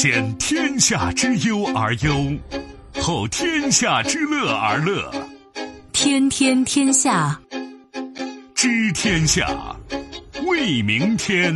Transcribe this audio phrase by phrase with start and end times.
[0.00, 2.32] 先天下之忧而忧，
[3.00, 5.10] 后天下之乐而乐。
[5.92, 7.36] 天天天下，
[8.54, 9.76] 知天下，
[10.46, 11.52] 为明天。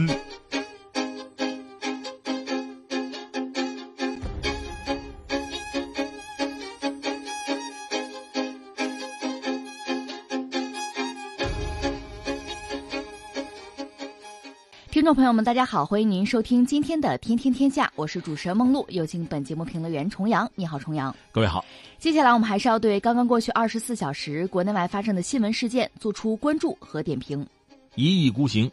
[15.12, 20.51] 众朋友们，大家好，欢迎您收听今天的《天天天下》，我是主持人梦露，有请本节目评论员重阳。
[20.55, 21.15] 你好，重阳。
[21.30, 21.62] 各位好。
[21.98, 27.47] 接下来我们还是要对刚刚过去二十四小时国内外发生的新闻事件做出关注和点评。
[27.95, 28.73] 一意孤行，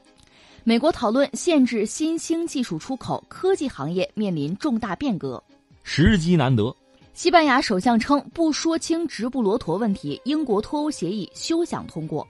[0.63, 5.43] 美国讨论限制新兴技术出口，科技行业面临重大变革，
[5.83, 6.73] 时机难得。
[7.13, 12.25] 西班牙首相称不说清直布罗陀问题，英国脱欧协议休想通过。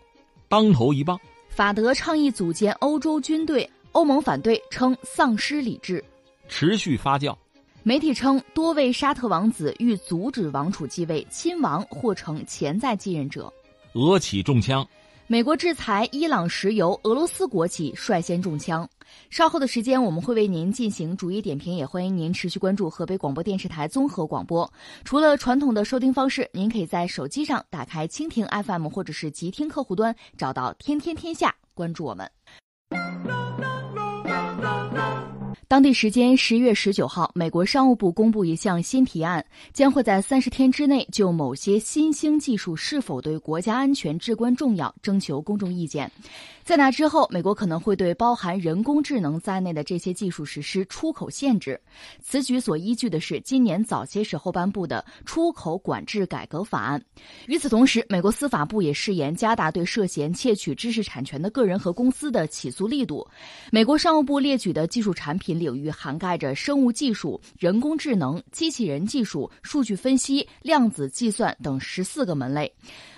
[0.48, 1.16] 当头一棒。
[1.48, 3.70] 法德倡议组建欧洲军队。
[3.99, 6.02] 欧盟反对称丧失理智，
[6.47, 7.36] 持续发酵。
[7.83, 13.53] 媒体称多位沙特王子欲阻止王储继位，亲王或成潜在继任者。
[13.95, 14.88] 俄企中枪，
[15.27, 18.89] 美国制裁伊朗石油，俄罗斯国企率先中枪。
[19.30, 24.72] 稍后的时间我们会为您进行逐一点评，也欢迎您持续关注河北广播电视台综合广播。
[25.03, 32.31] 除了传统的收听方式，您可以在手机上打开蜻蜓 FM 或者是极听客户端，找到天天天下，关注我们。
[32.92, 34.08] No, no, no.
[35.70, 46.11] 当地时间十月十九号，美国商务部公布一项新提案，将会在三十天之内就某些新兴技术是否对国家安全至关重要征求公众意见。
[46.64, 51.80] 在那之后，美国可能会对包含人工智能在内的这些技术实施出口限制。
[52.20, 57.04] 此举所依据的是今年早些时候颁布的出口管制改革法案。
[57.48, 63.28] 与此同时，美国司法部也誓言加大对涉嫌窃取知识产权的个人和公司的起诉力度。
[63.72, 72.73] 美国商务部列举的技术产品领域涵盖着生物技术、人工智能、机器人技术、数据分析、量子计算等十四个门类。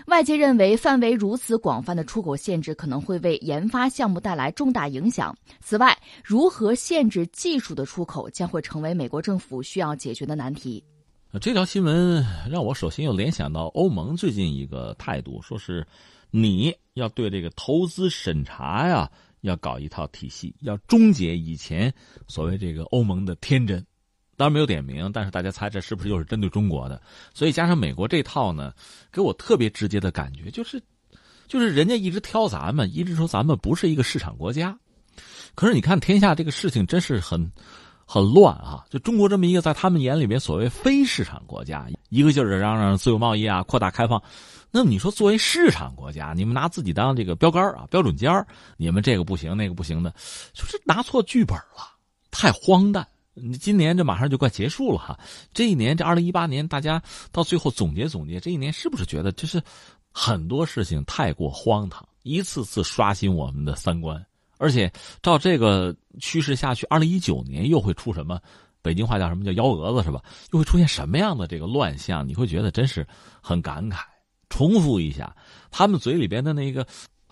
[0.08, 5.34] 外界认为，范围如此广泛的出口限制可能会为研发项目带来重大影响。
[5.62, 10.84] 此外，如何限制技术的出口将会成为美国政府需要解决的难题。
[11.40, 15.86] 这条新闻让我首先又联想到欧盟最近一个态度，说是
[16.30, 19.10] 你要对这个投资审查呀，
[19.42, 21.94] 要搞一套体系，要终结以前
[22.28, 23.86] 所谓这个欧盟的天真。
[24.38, 27.00] 当然没有点名，但是大家猜这是不是又是针对中国的？
[27.32, 28.74] 所以加上美国这套呢，
[29.12, 30.82] 给我特别直接的感觉就是，
[31.48, 34.76] 就是人家一直挑咱们，一直说咱们不是一个市场国家。
[35.54, 37.52] 可是你看天下这个事情真是很
[38.06, 38.84] 很乱啊！
[38.90, 44.22] 就中国这么一个在他们眼里面所谓非市场国家，一个劲儿的嚷嚷自由贸易啊、扩大开放。
[44.70, 48.46] 那么你说作为市场国家，你们拿自己当这个标杆啊、标准尖儿，
[48.78, 50.14] 你们这个不行那个不行的，
[50.54, 51.96] 就是拿错剧本了，
[52.32, 53.08] 太荒诞。
[53.34, 55.18] 你今年这马上就快结束了哈，
[55.54, 57.02] 这一年这二零一八年，大家
[57.32, 59.62] 到最后总结总结，这一年是不是觉得就是
[60.12, 64.22] 很多事情太过荒唐，一次次刷新我们的三观？
[64.62, 64.92] 而且
[65.24, 68.40] 照这个趋势下去，二零一九年又会出什么？
[68.84, 70.24] 北京话叫什么叫幺蛾子是吧？
[70.54, 72.28] 又会出现什么样的这个乱象？
[72.28, 73.06] 你会觉得真是
[73.42, 73.98] 很感慨。
[74.50, 75.36] 重复一下，
[75.72, 76.86] 他们嘴里边的那个。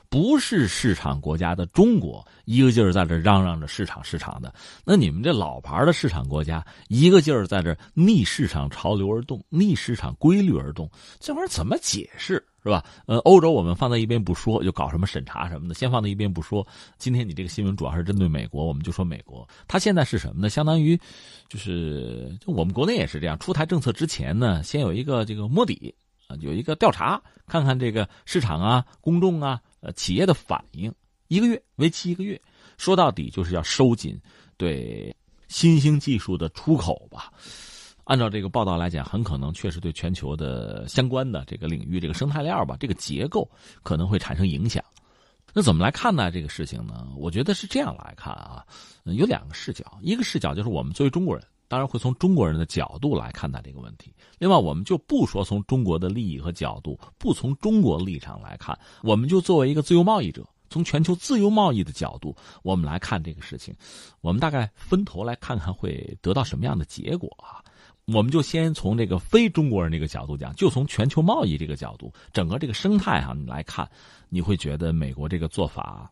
[0.09, 4.51] 不是市场国家的中国，一个劲儿在这嚷嚷着市场市场的。
[4.83, 12.83] 那你们这老牌的市场国家，一个劲儿在这逆市场潮流而动，逆市场规律而动，这玩意儿怎么解释是吧？
[13.05, 16.65] 呃，欧洲我们放在一边不说，就搞什么审查什么的，先放在一边不说。
[16.97, 20.49] 今天你这个新闻主要是针对美国，我们就说美国，它现在是什么呢？
[20.49, 20.99] 相当于，
[21.47, 25.93] 就是就我们国内也是这样，出台政策之前呢，先有一个这个摸底
[26.27, 29.61] 啊，有一个调查，看看这个市场啊、公众啊。
[29.81, 30.93] 呃，企业的反应
[31.27, 32.41] 一个月为期一个月，
[32.77, 34.19] 说到底就是要收紧
[34.57, 35.15] 对
[35.47, 37.31] 新兴技术的出口吧。
[38.05, 43.49] 按照这个报道来讲，很可能确实对全球的相关的这个领域、这个生态链吧、这个结构
[43.83, 44.83] 可能会产生影响。
[45.53, 47.07] 那怎么来看待这个事情呢？
[47.15, 48.65] 我觉得是这样来看啊，
[49.03, 51.45] 有两个视角，一个视角就是我们作为中国人。
[51.69, 54.13] 当然会从中国人的角度来看待这个问题。
[54.39, 63.73] 另外，我们就不说从中国的利益和角度，不从中国立场来看，我们就作为一个自由贸易者，从全球自由贸易的角度，我们来看这个事情。
[64.21, 67.63] 我们大概分头来看看会得到什么样的结果啊？
[68.11, 73.87] 我们就先从这个非中国人这个角度讲，就从全球贸易这个角度，整个这个生态哈，你来看，
[74.29, 76.11] 你会觉得美国这个做法，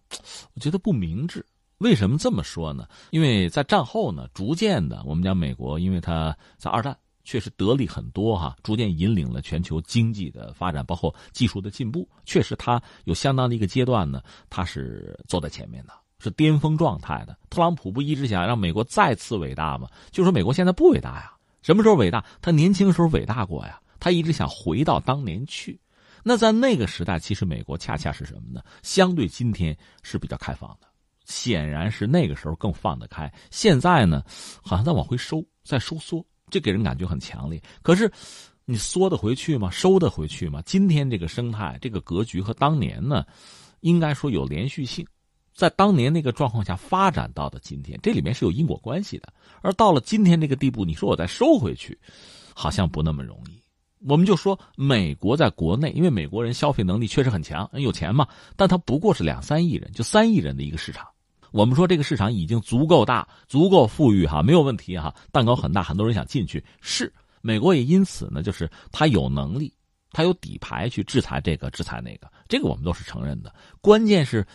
[0.53, 1.44] 我觉得不明智。
[1.79, 2.88] 为什么这么说呢？
[3.12, 15.94] 因为在战后呢，逐渐的，我们讲美国，因为它在二战确实得利很多哈，逐渐引领了全球经济的发展，包括技术的进步，确实它有相当的一个阶段呢，它是走在前面的。
[16.19, 17.38] 是巅峰状态的。
[17.47, 19.88] 特朗普不一直想让美国再次伟大吗？
[20.09, 21.31] 就说美国现在不伟大呀，
[21.62, 22.25] 什么时候伟大？
[22.41, 25.79] 他年轻时候伟大过呀，他一直想回到当年去。
[26.24, 28.63] 那在那个时代，其实美国恰恰是什么呢？
[28.81, 30.88] 相对今天是比较开放的，
[31.27, 33.31] 显然是那个时候更放得开。
[33.51, 34.24] 现在呢，
[34.63, 37.62] 好像在往回收，在收缩，这给人感觉很强烈。
[37.83, 38.12] 可是。
[38.69, 39.71] 你缩得回去吗？
[39.71, 40.62] 收得回去吗？
[40.65, 43.25] 今天这个生态、这个格局和当年呢，
[43.79, 45.07] 应该说有连续性，
[45.56, 49.31] 在当年那个状况下发展到的今天，这里面是有因果关系的。
[49.62, 51.97] 而到了今天这个地步，你说我再收回去，
[52.53, 53.57] 好像不那么容易。
[54.06, 58.27] 我们就说美国在国内，因为美国人消费能力确实很强，有钱嘛，
[58.57, 61.07] 但他不过是两三亿人，就三亿人的一个市场。
[61.52, 67.12] 我们说这个市场已经足够大、足够富裕哈，没有问题哈，蛋糕很大，很多人想进去是。
[67.40, 69.72] 美国也因此呢，就是他有能力，
[70.12, 73.54] 他有底牌去制裁这个、制裁那个，这个我们都是承认的。
[73.80, 74.46] 关键是，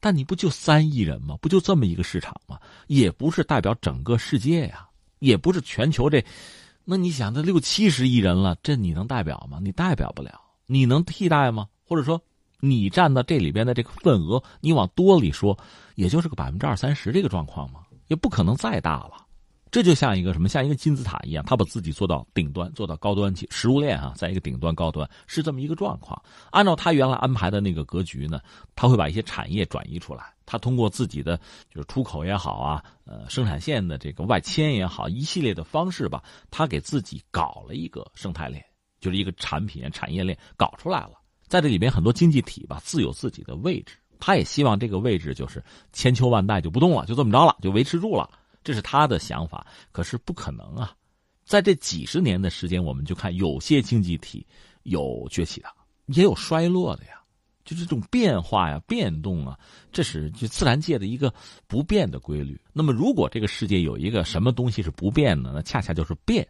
[0.00, 1.36] 但你不就三亿人吗？
[1.40, 2.58] 不就这么一个市场吗？
[2.88, 4.88] 也不是代表整个世界呀，
[5.20, 6.24] 也不是全球这，
[6.84, 9.60] 那你想，这六七十亿人了，这你能代表吗？
[9.62, 11.68] 你代表不了，你能替代吗？
[11.84, 12.20] 或者说，
[12.60, 15.58] 你占到这里边的这个份额，你往多里说，
[15.96, 17.80] 也就是个百分之二三十这个状况嘛？
[18.08, 19.26] 也不可能再大了。
[19.70, 26.20] 这就像一个什么，像一个金字塔一样，他把自己做到顶端，做到高端去，食物链啊，在一个顶端高端是这么一个状况。
[26.50, 28.40] 按照他原来安排的那个格局呢，
[28.74, 31.36] 他会把一些产业转移出来，他通过自己的
[31.72, 36.20] 就是出口也好啊，呃，生产线的这个外迁也好，一系列的方式吧，
[36.50, 38.64] 他给自己搞了一个生态链，
[39.00, 41.19] 就是一个产品产业链搞出来了。
[41.50, 45.60] 在这里边很多经济体吧，自有自己的位置，他也希望这个位置就是
[45.92, 48.30] 千秋万代就不动了，就这么着了，就维持住了。
[48.62, 50.94] 这是他的想法，可是不可能啊！
[51.44, 54.46] 在这几十年的时间，我们就看有些经济体
[54.84, 55.68] 有崛起的，
[56.06, 57.20] 也有衰落的呀。
[57.64, 59.58] 就这种变化呀、变动啊，
[59.90, 61.34] 这是就自然界的一个
[61.66, 62.60] 不变的规律。
[62.72, 66.46] 那么，如果这个世界有一个什么东西是不变的，那恰恰就是变。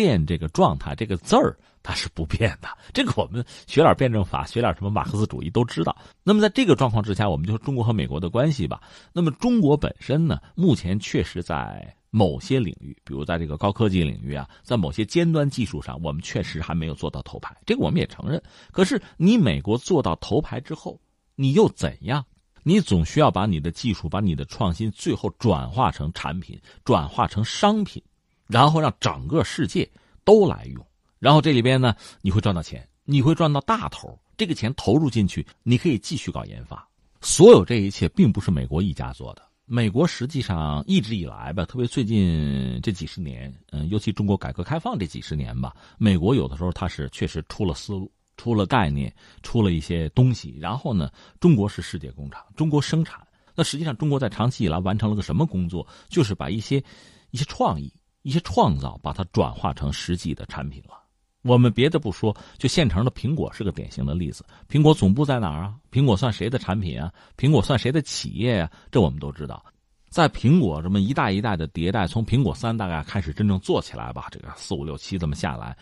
[0.00, 2.68] 变这个状态，这个字儿它是不变的。
[2.94, 5.94] 这个我们学点辩证法，学点什么马克思主义都知道。
[6.22, 8.80] 那么在这个状况之下，我们就中国和美国的关系吧。
[9.12, 17.54] 那么中国本身呢，目前确实在某些领域，比如在这个高科技领域啊，在某些尖端技术上，我们确实还没有做到头牌。
[17.66, 18.42] 这个我们也承认。
[18.72, 20.98] 可是你美国做到头牌之后，
[21.34, 22.24] 你又怎样？
[22.62, 28.02] 你总需要把你的技术、把你的创新，最后转化成产品，转化成商品。
[28.50, 29.88] 然后让整个世界
[30.24, 30.86] 都来用，
[31.18, 34.18] 然后这里边呢，你会赚到钱，你会赚到大头。
[34.36, 36.86] 这个钱投入进去，你可以继续搞研发。
[37.20, 50.56] 所有这一切并不是美国一家做的，美国实际上一直以来吧，特别最近这几十年，嗯，尤其中国改革开放这几十年吧，美国有的时候它是确实出了思路，出了概念，出了一些东西。
[50.58, 53.20] 然后呢，中国是世界工厂，中国生产。
[53.54, 55.86] 那实际上中国在长期以来完成了个什么工作？
[56.08, 56.82] 就是把一些
[57.30, 57.92] 一些创意。
[58.22, 60.98] 一些创造，把它转化成实际的产品了。
[61.42, 64.44] 我们别的不说，就现成的苹果是个典型的例子。
[64.68, 65.74] 苹果总部在哪儿啊？
[65.90, 67.10] 苹果算谁的产品啊？
[67.36, 68.70] 苹果算谁的企业啊？
[68.90, 69.64] 这我们都知道。
[70.10, 75.74] 在苹果这么一代一代的迭代，从苹果三大概开始真正做起来吧，这个四五六七这么下来，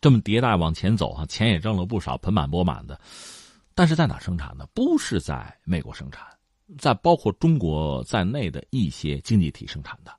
[0.00, 2.98] 这么迭代往前走啊，钱也挣了不少，盆满钵满的。
[3.74, 4.66] 但是在哪生产呢？
[4.74, 6.26] 不是在美国生产，
[6.76, 10.10] 在包括中国在内的一些经济体生产的。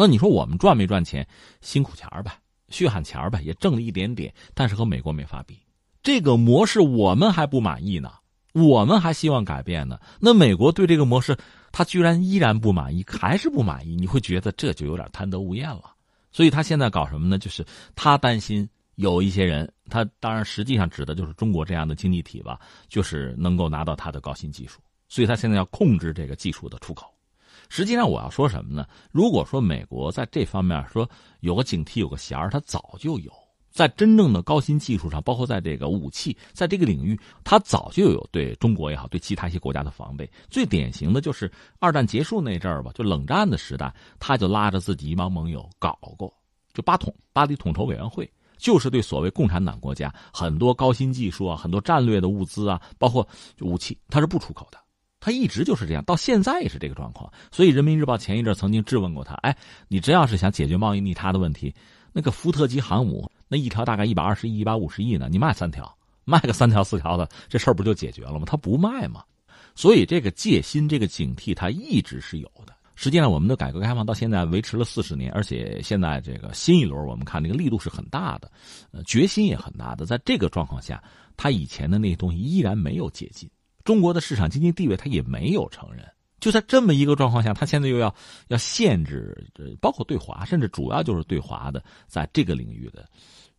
[0.00, 1.26] 那你说我们赚没赚钱？
[1.60, 2.38] 辛苦钱儿吧，
[2.68, 5.58] 血汗钱儿吧，也挣了一点点，但是和美国没法比。
[6.04, 8.12] 这个模式我们还不满意呢，
[8.52, 9.98] 我们还希望改变呢。
[10.20, 11.36] 那美国对这个模式，
[11.72, 13.96] 他居然依然不满意，还是不满意。
[13.96, 15.92] 你会觉得这就有点贪得无厌了。
[16.30, 17.36] 所以他现在搞什么呢？
[17.36, 24.78] 就是他担心有一些人，他当然实际上指的就是中国这样的经济体吧，就是能够拿到他的高新技术。
[25.08, 27.12] 所以他现在要控制这个技术的出口。
[27.68, 28.86] 实际上，我要说什么呢？
[29.12, 31.08] 如果说美国在这方面说
[31.40, 33.32] 有个警惕、有个弦儿，它早就有。
[33.70, 40.28] 在真正的高新技术上，包括在这个武器，在这个领域，它早就有对中国也好，对其他一些国家的防备。
[40.50, 46.32] 最典型的就是二战结束那阵儿吧，就冷战的时代，他就拉着自己一帮盟友搞过，
[46.72, 53.28] 就巴统巴黎统筹委员会，就是对所谓共产党国家很多高新技术啊，很多战略的物资啊，包括
[53.60, 54.78] 武器，它是不出口的。
[55.20, 57.32] 他一直就是这样，到现在也是这个状况。
[57.50, 59.56] 所以，《人民日报》前一阵曾经质问过他：“哎，
[59.88, 61.74] 你真要是想解决贸易逆差的问题，
[62.12, 65.92] 那个福特级航母那一条大概一百二十亿、一百五十亿呢，你卖三条，
[66.24, 68.42] 卖个三条四条的，这事儿不就解决了吗？
[68.46, 69.24] 他不卖吗？
[69.74, 72.74] 所以，这个戒心、这个警惕，他一直是有的。
[72.94, 78.50] 实际上，我们的改革开放到现在维持了四十年，而且现在这个新一轮，我们看这个力度是很大的，
[78.90, 80.04] 呃，决心也很大的。
[80.04, 81.02] 在这个状况下，
[81.36, 83.48] 他以前的那些东西依然没有解禁。
[83.88, 86.06] 中国的市场经济地位，他也没有承认。
[86.40, 88.14] 就在这么一个状况下，他现在又要
[88.48, 89.34] 要限制，
[89.80, 93.08] 包括对华，甚至主要就是对华的在这个领域的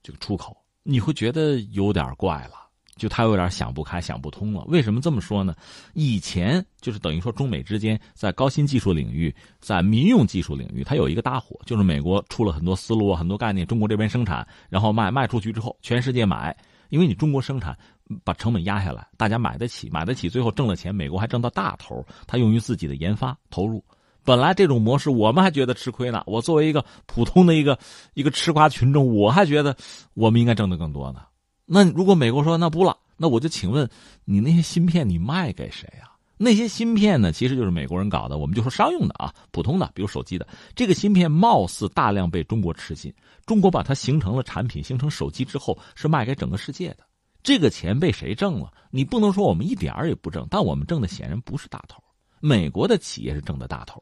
[0.03, 2.53] 这个出口，你会觉得有点怪了，
[2.95, 4.63] 就他有点想不开、想不通了。
[4.67, 5.55] 为什么这么说呢？
[5.95, 16.55] 以前就是等于说中美之间在高新技术领域、在民用技术领域，它有一个搭伙，就是美国出了很多思路、很多概念，中国这边生产，然后卖卖出去之后，全世界买，
[16.89, 17.75] 因为你中国生产。
[18.23, 23.83] 把成本压下来，大家买得起，买得起，最后挣了钱，美国还挣到大头，他用于自己的研发投入。
[24.23, 27.77] 本来这种模式我们还觉得吃亏呢，我作为一个普通的一个
[28.13, 29.75] 一个吃瓜群众，我还觉得
[30.13, 31.21] 我们应该挣得更多呢。
[31.65, 33.89] 那如果美国说那不了，那我就请问
[34.25, 36.09] 你那些芯片你卖给谁啊？
[36.41, 43.13] 那些芯片呢，其实就是美国人搞的，我们就说商用的啊，普通的，比如手机的这个芯片，貌似大量被中国吃进，
[43.45, 46.99] 中国把它形成了产品，形成手机之后是卖给整个世界的。
[47.41, 48.71] 这个钱被谁挣了？
[48.91, 52.03] 你不能说我们一点儿也不挣，但我们挣的显然不是大头。
[52.41, 54.01] 美国的企业是挣的大头，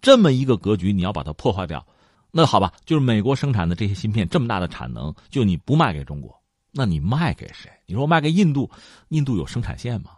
[0.00, 1.84] 这么一个格局，你要把它破坏掉，
[2.30, 6.34] 那好吧，就是美国生产的这些芯片这么大的产能，就你不卖给中国，
[6.70, 7.70] 那你卖给谁？
[7.86, 8.70] 你说卖给印度，
[9.08, 10.10] 印度有生产线吗？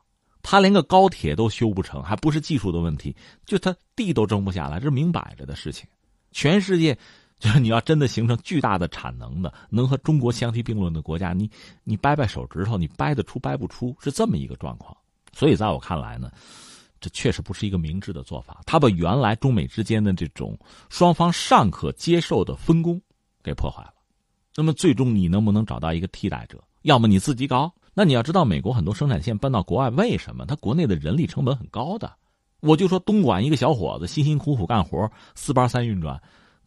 [0.42, 5.86] 他连个高铁都修不成，还不是技术的问题，就他地都争不下来，这是明摆着的事情。
[6.32, 6.96] 全世界。
[7.40, 11.48] 就是你要真的形成巨大的产能的，能和中国相提并论的国家，你
[11.84, 14.96] 你掰掰手指头，你掰得出掰不出，是这么一个状况。
[15.32, 16.32] 所以在我看来呢，
[17.00, 18.60] 这确实不是一个明智的做法。
[18.66, 23.00] 他把原来中美之间的这种双方尚可接受的分工
[23.42, 23.94] 给破坏了。
[24.56, 26.60] 那么最终你能不能找到一个替代者？
[26.82, 27.72] 要么你自己搞。
[27.94, 30.44] 那你要知道，美国很多生产线搬到国外，为什么？
[30.44, 32.12] 他国内的人力成本很高的。
[32.60, 36.20] 我就说东莞一个小伙子辛辛苦苦干活，四八三运转。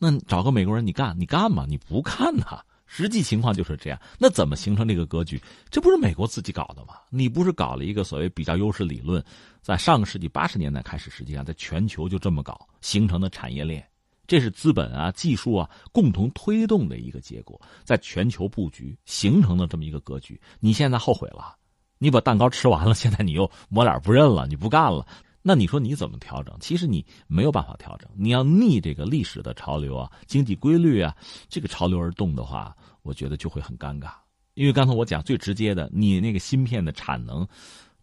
[0.04, 1.64] 那找个美国人你干你干嘛？
[1.68, 2.60] 你不干呐？
[2.88, 4.02] 实际情况就是这样。
[4.18, 5.40] 那怎么形成这个格局？
[5.70, 6.96] 这不是美国自己搞的吗？
[7.12, 9.24] 你不是搞了一个所谓比较优势理论，
[9.62, 13.88] 在上个世纪八十年代开始，实际上在全球就这么搞形成的产业链，
[14.26, 20.42] 这是资本啊、技术啊共同推动的一个结果，在全球布局形成了这么一个格局。
[20.60, 21.56] 你现在后悔了，
[22.00, 25.06] 你把蛋糕吃完了，现在你又抹脸不认了，你不干了。
[25.42, 26.56] 那你说你怎么调整？
[26.60, 28.10] 其实你没有办法调整。
[28.16, 31.16] 你要逆这个历史的潮流啊，经济规律啊，
[31.50, 34.12] 这个潮流而动的话，我觉得就会很尴尬。
[34.54, 37.48] 因为刚才我讲最直接的，你那个芯片的产能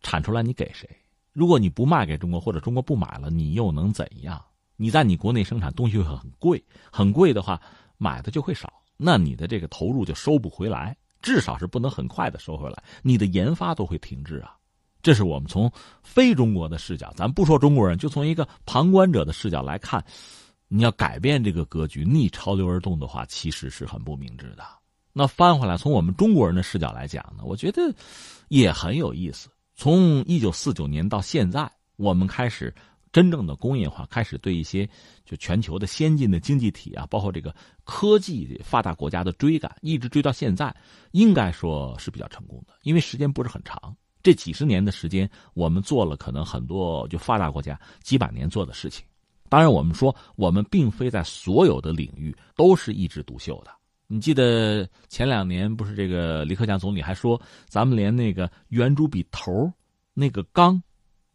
[0.03, 0.89] 产出来，你给谁？
[1.33, 4.43] 如果你不卖给中国，或者中国不买了，你又能怎样？
[4.77, 7.61] 你在你国内生产东西会很贵，很贵的话，
[7.99, 14.58] 买的就会少，那你的这个投入就收不回来，至少是不能很快的收回来，你的研发都会停滞啊。
[15.03, 15.71] 这是我们从
[16.03, 20.05] 非中国的视角，咱不说中国人，就从一个旁观者的视角来看，
[20.67, 24.65] 你要改变这个格局，逆潮流而动的话，其实是很不明智的。
[25.13, 27.81] 那翻回来，从我们中国人的视角来讲呢，我觉得
[28.49, 29.49] 也很有意思。
[29.75, 32.75] 从一九四九年到现在，我们开始
[33.13, 34.89] 真正的工业化，开始对一些
[35.25, 40.75] 就全球的先进的经济体啊，包括这个科技发达国家的追赶，一直追到现在，
[41.13, 43.97] 应该说是比较成功的，因为时间不是很长。
[44.29, 49.03] 这几十年的时间，我们做了可能很多就发达国家几百年做的事情。
[49.49, 53.71] 当然，我们说我们并非在所有的领域都是一枝独秀的。
[54.07, 59.51] 你记得前两年不是这个李克强总理还说，咱们连那个圆珠笔头
[60.13, 60.79] 那个钢，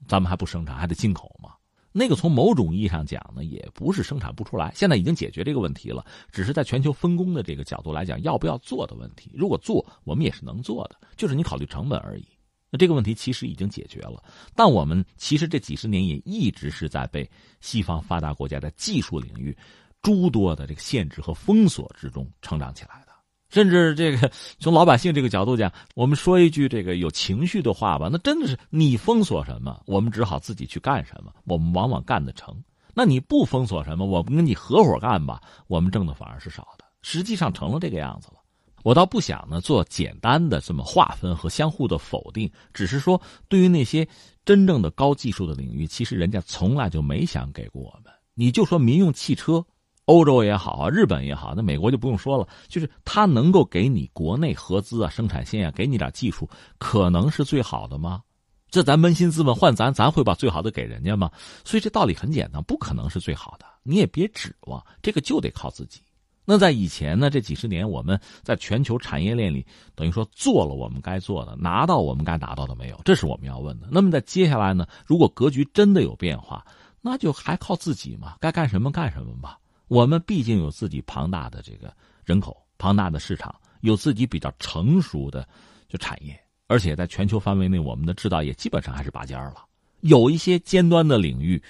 [0.07, 1.49] 咱们还不生产，还得进口吗？
[1.91, 4.71] 那个从某种意义上讲呢，也不是生产不出来。
[4.75, 9.31] 现在已经解决这个问题了，只是在全球分工的这个角度来讲，要不要做的问题。
[9.33, 12.27] 如果做，我们也是能做的，就是你考虑成本而已。
[12.73, 14.23] 那这个问题其实已经解决了，
[14.55, 17.29] 但我们其实这几十年也一直是在被
[17.61, 19.55] 西方发达国家的技术领域
[20.01, 23.13] 诸多的这个限制和封锁之中成长起来的。
[23.49, 32.59] 甚至这个从老百姓这个角度讲，我们说一句这个有情绪的话吧，那真的是你封锁什么，我们只好自己去干什么，我们往往干得成。
[32.95, 36.85] 那你不封锁什么，我们跟你合伙干吧，我们挣的反而是少的。
[37.03, 38.39] 实际上成了这个样子了。
[38.83, 44.07] 我倒不想呢做简单的这么划分和相互的否定，只是说对于那些
[44.45, 48.13] 真正的高技术的领域，其实人家从来就没想给过我们。
[48.35, 49.65] 你就说民用汽车，
[50.05, 58.21] 欧洲也好啊，日本也好，那美国就不用说了，就是他能够给你国内合资啊、生产线啊，给你点技术，可能是最好的吗？
[58.69, 61.31] 这咱扪心自问，换咱，咱会把最好的给人家吗？
[61.63, 66.01] 所以这道理很简单，不可能是最好的，你也别指望，这个就得靠自己。
[66.45, 73.01] 那在以前呢，这几十年我们在全球产业链里，等于说做了我们该做的，拿到我们该拿到的没有？
[73.05, 73.87] 这是我们要问的。
[73.89, 76.65] 那么在接下来呢，如果格局真的有变化，
[77.01, 79.57] 那就还靠自己嘛，该干什么干什么吧。
[79.87, 81.93] 我们毕竟有自己庞大的这个
[82.25, 85.47] 人口、庞大的市场，有自己比较成熟的
[85.87, 89.65] 就产业，而且在全球范围内，我们的制造业基本上还是拔尖了。
[90.01, 91.61] 有一些尖端的领域，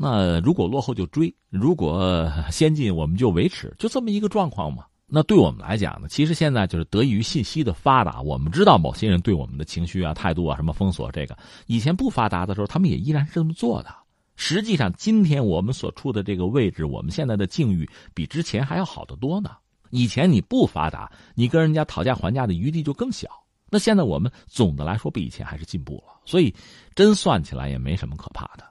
[0.00, 4.84] 那如果落后就追，如果先进我们就维持，就这么一个状况嘛。
[5.08, 11.36] 那对我们来讲呢，其实现在就是得益于信息的发达，我们知道某些人对我们的情绪啊、态度啊、什么封锁这个，
[11.66, 13.92] 以前不发达的时候，他们也依然是这么做的。
[14.36, 19.50] 实际上，今天我们所处的这个位置，我们现在的境遇比之前还要好得多呢。
[19.90, 23.28] 以前你不发达，你跟人家讨价还价的余地就更小。
[23.70, 26.54] 那现在我们总的来说比以前还是进步了，所以
[26.94, 28.64] 真算起来也没什么可怕的，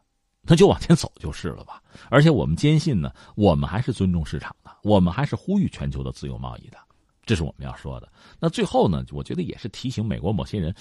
[0.48, 1.82] 那就往前走就是了吧。
[2.10, 6.77] 而且我们坚信呢，我们还是尊重市场的，我们还是呼吁全球的自由贸易的，
[7.25, 8.10] 这是我们要说的。
[8.39, 10.74] 那最后呢，我觉得也是提醒美国某些人。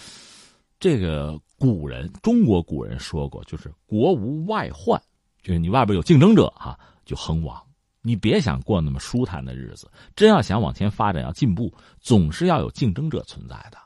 [0.79, 5.01] 这个古人，中国古人说过，就是国无外患，
[5.43, 7.59] 就是你外边有竞争者哈，就横亡。
[8.03, 13.79] 你别想过那么舒坦的日子，真要想往前发展、要进步，总是要有竞争者存在的。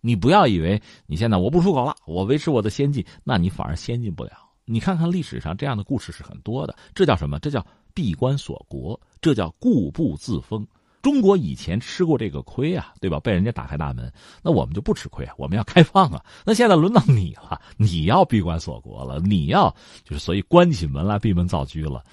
[0.00, 4.47] 你不要以为你现在我不出口了，我维持我的先进，那你反而先进不了。
[4.70, 7.38] 你看看历史上这样的故事是很多的，这叫什么？
[7.38, 10.66] 这叫闭关锁国，这叫固步自封。
[11.00, 13.18] 中国以前吃过这个亏啊，对吧？
[13.18, 16.22] 被人家打开大门，那我们就不吃亏啊，我们要开放啊。
[16.44, 22.04] 那现在轮到你了，你要闭关锁国了，你要就是所以关起门来闭门造车了，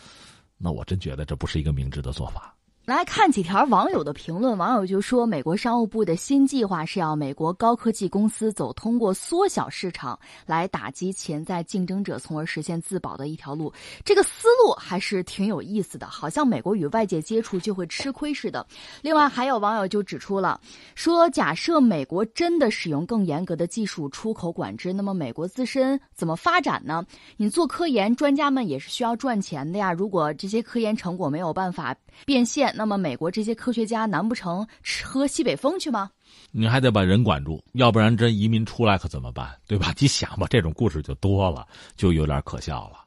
[0.57, 2.54] 那我真觉得这不是一个明智的做法。
[2.85, 13.73] 来看几条网友的评论，网友就说，美国商务部的新计划是要美国高科技公司走通过缩小市场来打击潜在竞争者，从而实现自保的一条路。
[14.03, 18.63] 这个思路还是挺有意思的，好像美国与外界接触就会吃亏似的。
[19.01, 20.61] 另外，还有网友就指出了，
[20.93, 27.03] 说假设美国真的使用更严格的技术出口管制，那么美国自身怎么发展呢？
[27.35, 29.91] 你做科研，专家们也是需要赚钱的呀。
[29.91, 31.95] 如果这些科研成果没有办法
[32.27, 36.11] 变现，那么，美国这些科学家难不成吃喝西北风去吗？
[36.51, 39.49] 你还得把人管住，要不然真移民出来可怎么办？
[39.67, 39.93] 对吧？
[39.99, 41.65] 你想吧，这种故事就多了，
[41.95, 43.05] 就有点可笑了。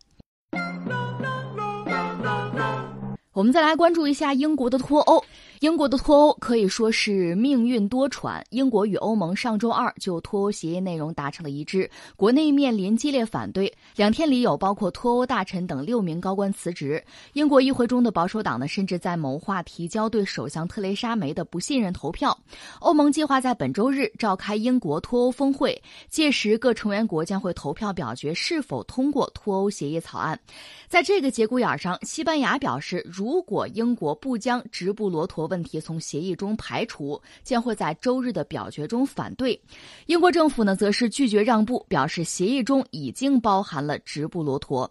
[3.33, 5.23] 我们再来关注一下英国的脱欧。
[5.61, 8.41] 英国的脱欧可以说是命运多舛。
[8.51, 13.73] 英国与欧盟上周二就脱欧协议内容达成了一致，国内面临激烈反对。
[13.97, 17.03] 两天里有包括脱欧大臣等六名高官辞职。
[17.33, 22.39] 英国议会中的保守党呢，甚至在谋划提交对首相特蕾莎梅的不信任投票。
[22.79, 30.39] 欧盟计划在本周日召开英国脱欧峰会，届时各成员国将会投票表决是否通过脱欧协议草案。
[30.87, 39.61] 在这个节骨眼上，西班牙表示，如果英国不将直布罗陀问题从协议中排除，将会在周日的表决中反对。
[40.07, 44.91] 英国政府呢，则是拒绝让步，表示协议中已经包含了直布罗陀。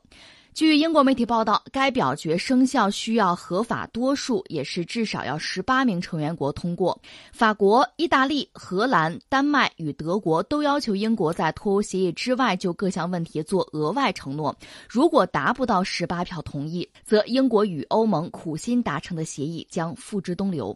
[0.58, 7.00] 据英国媒体报道，该表决生效需要合法多数，也是至少要十八名成员国通过。
[7.32, 14.58] 法国、意大利、荷兰、丹麦与德国都要求英国在脱欧协议之外就各项问题做额外承诺。
[14.90, 20.76] 如果达不到十八票同意，则英国与欧盟苦心达成的协议将付之东流。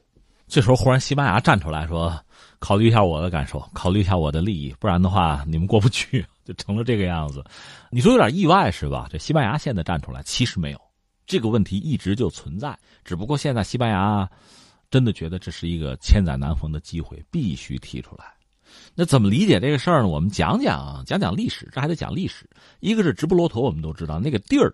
[0.52, 2.14] 这时候忽然西班牙站出来说
[2.60, 7.42] ：“考虑一下我的感受，考虑一下我的利益，不然的话你们过不去。”就成了这个样子，
[7.90, 9.08] 你说有点意外是吧？
[9.10, 10.82] 这西班牙现在站出来，其实没有
[11.26, 14.30] 这个问题一直就存在，只不过现在西班牙
[14.90, 18.26] 真的觉得这是一个千载难逢的机会，必须提出来。
[18.94, 20.10] 那怎么理解这个事儿呢？
[20.10, 22.46] 我们讲讲讲讲历史，这还得讲历史。
[22.82, 24.74] 一个是直布罗陀，我们都知道那个地儿，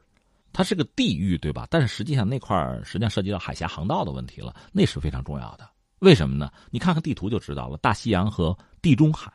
[0.54, 1.68] 它是个地域，对吧？
[1.70, 5.70] 但是实际上那块儿实际上涉及到海峡航道的问题了，那是非常重要的。
[6.00, 6.52] 为什么呢？
[6.70, 9.32] 你看看地图就知道了，大西洋和地中海。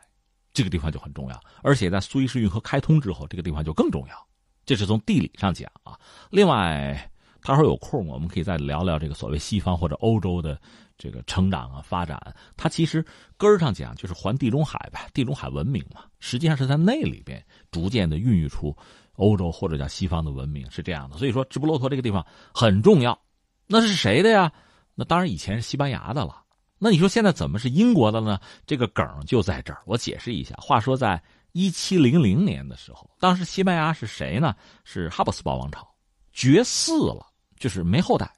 [0.55, 4.29] 这个地方就很重要，而且在苏伊士运河开通之后，这个地方就更重要。
[4.67, 5.99] 这是从地理上讲啊。
[6.29, 10.61] 另外，他说有空，我们可以再聊聊这个所谓西方或者欧洲的
[10.99, 12.21] 这个成长啊发展。
[12.55, 13.03] 它其实
[13.39, 18.77] 根儿上讲就是环地中海呗，地中海文明嘛，实际上是在那里边逐渐的孕育出
[19.17, 21.17] 欧洲或者叫西方的文明，是这样的。
[21.17, 23.19] 所以说，直布罗陀这个地方很重要。
[23.67, 24.53] 那是谁的呀？
[24.95, 26.43] 那当然以前是西班牙的了。
[26.79, 28.41] 那你说现在怎么是英国的呢？
[28.67, 30.55] 这个梗就在这儿，我解释一下。
[30.57, 31.23] 话说，在
[31.53, 34.55] 一七零零年的时候，当时西班牙是谁呢？
[34.85, 35.87] 是哈布斯堡王朝，
[36.33, 37.25] 绝嗣了，
[37.59, 38.31] 就是没后代，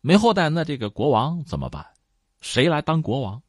[0.00, 1.84] 没后代，那这个国王怎么办？
[2.40, 3.42] 谁来当国王？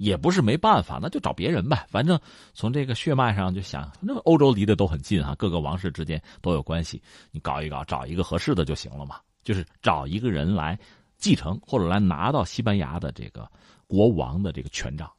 [0.00, 1.86] 也不是没办法，那就找别人呗。
[1.90, 2.18] 反正
[2.54, 9.16] 从这个血脉上就想，那欧洲离得都很近哈，各个王室之间都有关系，你搞一搞，找一个合适的就行了嘛。
[9.44, 10.78] 就是找一个人来
[11.18, 13.46] 继承或者来拿到西班牙的这个。
[13.86, 15.10] 国王的这个权杖，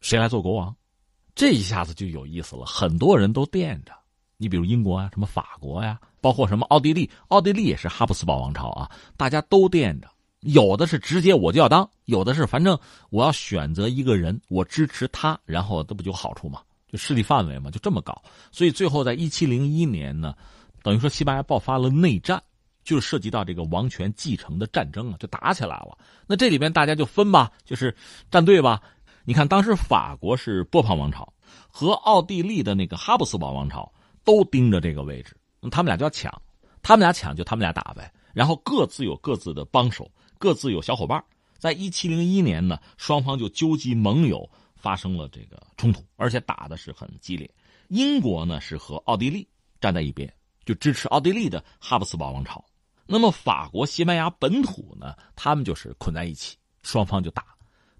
[0.00, 0.72] 谁来做国王？
[1.34, 2.64] 这一下子就有意思了。
[2.64, 3.92] 很多人都惦着，
[4.36, 10.08] 你比如英国啊，什么法国呀，包括什么奥地利，奥地利也是哈布斯堡王朝啊，大家都惦着。
[10.42, 12.78] 有的是直接我就要当，有的是反正
[13.10, 16.60] 我要选择一个人，我支持他，然后这不就好处嘛？
[16.88, 18.22] 就势力范围嘛，就这么搞。
[18.50, 20.34] 所以最后在一七零一年呢，
[20.82, 22.42] 等于说西班牙爆发了内战，
[22.84, 25.96] 就涉及到这个王权继承的战争啊，就打起来了。
[26.26, 27.96] 那这里边大家就分吧，就是
[28.30, 28.82] 站队吧。
[29.24, 31.32] 你看，当时法国是波旁王朝，
[31.68, 33.90] 和奥地利的那个哈布斯堡王朝
[34.24, 35.36] 都盯着这个位置，
[35.70, 36.42] 他们俩就要抢，
[36.82, 38.12] 他们俩抢就他们俩打呗。
[38.34, 40.10] 然后各自有各自的帮手，
[40.42, 41.22] 各自有小伙伴。
[41.56, 47.48] 在一七零一年呢，双方就纠集盟友发生了这个冲突，而且打的是很激烈。
[47.86, 49.46] 英国呢是和奥地利
[49.80, 50.28] 站在一边，
[50.64, 52.64] 就支持奥地利的哈布斯堡王朝。
[53.06, 57.44] 那么法国、西班牙本土呢，他们就是捆在一起，双方就打。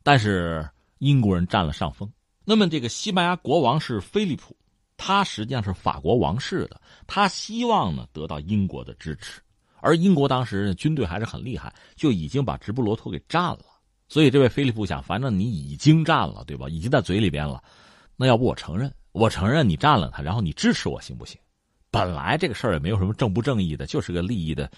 [0.03, 2.13] 但是英国人占了上风。
[2.45, 4.57] 那么这个西班牙国王是菲利普，
[4.97, 9.41] 他实际上是法国王室的，他希望呢得到英国的支持。
[9.83, 13.59] 而英国当时军队还是很厉害，就已经把直布罗陀给占了。
[14.09, 16.69] 所以这位菲利普想，反正你已经占了，对吧？
[16.69, 17.63] 已经在嘴里边了，
[18.17, 21.39] 那要不我承认，我承认你占了他，然后你支持我，行不行？
[21.91, 24.71] 本来这个事儿也没有什么正不正义的，就是个利益的、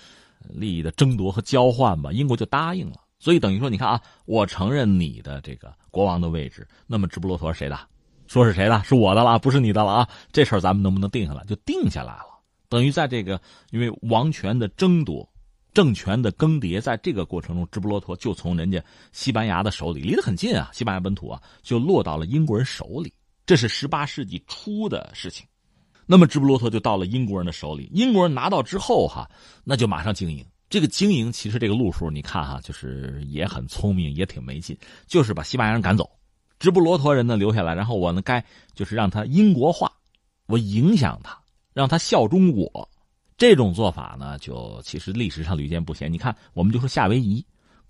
[0.48, 2.10] 利益的争夺和交换吧。
[2.10, 7.78] 英国就答应了，所以等于说，你看啊，我承认你的这个国王的位置，那么直布罗陀谁的？
[8.26, 8.82] 说是谁的？
[8.84, 10.08] 是我的了，不是你的了啊！
[10.32, 11.44] 这事儿咱们能不能定下来？
[11.44, 12.33] 就定下来了。
[12.74, 15.26] 等于在这个因为王权的争夺、
[15.72, 18.82] 政权的更迭，在这个过程中，直布罗陀就从人家
[19.12, 23.12] 西班牙的手里离得很近啊，西班牙本土啊，就落到了英国人手里。
[23.46, 25.46] 这是十八世纪初的事情。
[26.04, 29.30] 那么直布罗陀就到了英国人的手里，英国人拿到之后哈，
[29.62, 30.44] 那就马上经营。
[30.68, 36.10] 这个经营其实这个路数你看哈，就是也很聪明，也挺没劲，就是把西班牙人赶走，
[36.58, 39.92] 直布罗陀人呢留下来，然后我呢该就是让他英国化，
[40.46, 41.38] 我影响他，
[41.74, 42.88] 让他效忠我。
[43.36, 46.10] 这种做法呢，就其实历史上屡见不鲜。
[46.10, 47.44] 你看，我们就说夏威夷，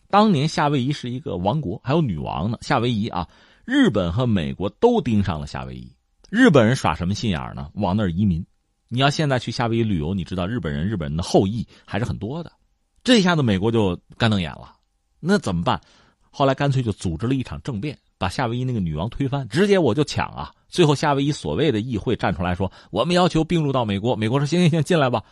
[0.09, 2.59] 当年夏威夷是一个王国，还有女王呢。
[2.63, 3.29] 夏威夷啊，
[3.65, 5.95] 日本和美国都盯上了夏威夷。
[6.31, 7.71] 日本人耍什么心眼呢？
[7.75, 8.45] 往那儿移民。
[8.89, 12.51] 你要现在去夏威夷旅游，你知道日本人、日本人的后裔还是很多的。
[13.03, 14.75] 这下子美国就干瞪眼了，
[15.21, 15.81] 那怎么办？
[16.31, 20.53] 后来干脆就组织了一场政变，把夏威夷那个女王推翻，直接我就抢啊！
[20.75, 24.17] 最后夏威夷所谓的议会站出来说，我们要求并入到美国。
[24.17, 25.23] 美国说行行行，进来吧，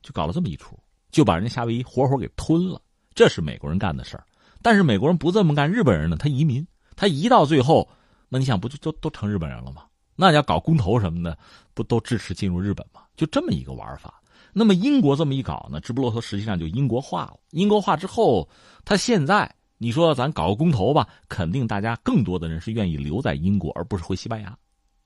[0.00, 0.78] 就搞了这么一出，
[1.10, 2.80] 就把人家夏威夷活活给吞了。
[3.12, 4.22] 这是美国人干的事儿。
[4.62, 7.88] 但是美国人不这么干，日本人呢，他移民，他移到最后，
[8.28, 9.82] 那你想不就都都成日本人了吗？
[10.14, 11.36] 那要搞公投什么的，
[11.74, 13.00] 不都支持进入日本吗？
[13.16, 14.22] 就这么一个玩法。
[14.52, 17.40] 那么英国这么一搞呢，直布罗陀实际上就英国化了。
[17.50, 18.48] 英国化之后，
[18.84, 24.56] 他现在你说咱搞个公投吧，肯定大家更多的人是愿意留在英国，而不是回西班牙。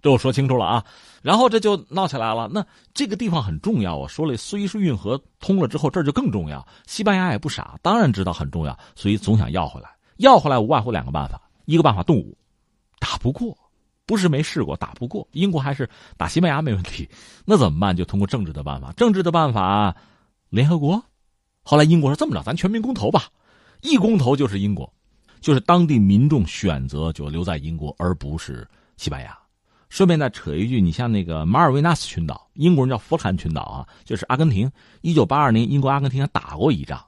[0.03, 0.85] 这我说清楚了啊。
[1.23, 2.49] 然后这就闹起来了。
[2.53, 6.67] 那这个地方很重要，我说了，苏伊士运河通了之后，这就更重要。
[6.87, 9.91] 西班牙也不傻，当然知道很重要，所以总想要回来。
[10.19, 12.37] 要回来无外乎两个办法，一个办法动武，
[12.99, 13.57] 打不过。
[14.09, 17.11] 不是没试过，打不过英国还是打西班牙没问题，
[17.45, 17.97] 那怎么办？
[17.97, 19.97] 就通过政治的办法，政治的办法，
[20.49, 21.03] 联合国。
[21.65, 23.25] 后来英国说这么着，咱全民公投吧，
[23.83, 24.89] 一公投就是英国，
[25.41, 28.65] 就是当地民众选择就留在英国，而不是
[28.97, 29.37] 西班牙。
[29.89, 34.71] 顺便再扯一句，你像那个马尔维纳斯群岛，英国人叫福兰群岛啊，就是阿根廷。
[35.01, 37.03] 一九八二年，英国阿根廷还打过一仗，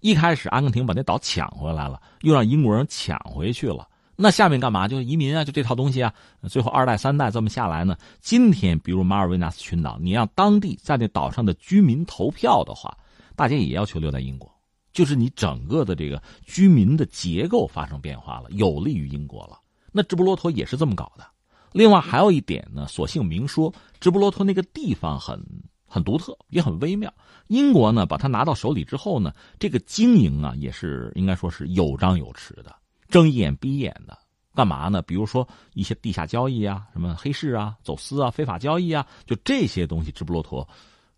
[0.00, 3.86] 一开始阿根廷把那岛抢回来了，又让英国人抢回去了。
[4.16, 4.86] 那下面干嘛？
[4.86, 6.14] 就移民啊，就这套东西啊。
[6.48, 12.96] 最后二代三代这么下来呢，今天比如马尔维纳斯群岛，你让当地在那岛上的居民投票的话，
[13.34, 14.48] 大家也要求留在英国，
[14.92, 19.58] 就是你整个的这个居民的结构发生变化了，有利于英国了。
[19.90, 21.26] 那直布罗陀也是这么搞的。
[21.74, 25.44] 另外还有一点呢，索性明说，直布罗陀那个地方很
[25.84, 27.12] 很独特，也很微妙。
[27.48, 32.72] 英国呢把它拿到手里之后呢，这个经营啊也是应该说是有张有弛的。
[33.08, 34.16] 睁一眼闭一眼的，
[34.54, 35.02] 干嘛呢？
[35.02, 40.66] 比如说一些地下交易啊，什么黑市啊、走私啊、非法交易啊，就这些东西，直布罗陀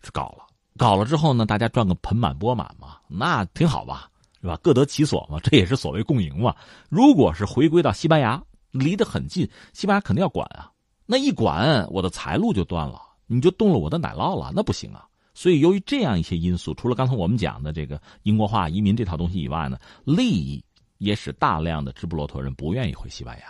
[0.03, 0.47] 是搞了。
[0.79, 4.59] 搞了之后呢，大家赚个盆满钵满嘛，那挺好吧，是吧？
[4.63, 6.55] 各得其所嘛，这也是所谓共赢嘛。
[6.89, 8.43] 如果是回归到西班牙，
[8.77, 10.71] 离得很近，西班牙肯定要管啊。
[11.07, 15.05] 那一管，我的财路就断了，你就动了我的奶酪了，那不行啊。
[15.35, 20.63] 所以，由于这样一些因素，除了刚才我们讲的这个英国化、移民这套东西以外呢，利益。
[20.99, 23.45] 也使大量的直布罗陀人不愿意回西班牙，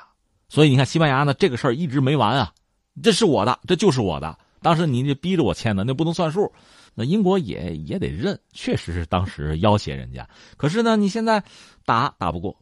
[0.48, 2.52] 所以你看西班牙呢，这个事儿一直没完啊。
[3.00, 4.36] 这是我的，这就是我的。
[4.62, 6.52] 当时你就逼着我签的，那不能算数。
[6.92, 10.28] 那英国也也得认，确实是当时要挟人家。
[10.56, 11.40] 可是呢，你现在
[11.84, 12.58] 打打不过，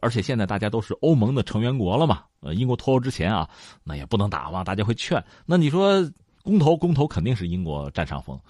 [0.00, 2.24] 而且现在大家都是欧盟的成员国了嘛。
[2.40, 3.48] 呃，英国脱欧之前啊，
[3.82, 5.22] 那也不能打嘛，大家会劝。
[5.44, 6.08] 那你说
[6.42, 8.40] 公投，公投肯定是英国占上风，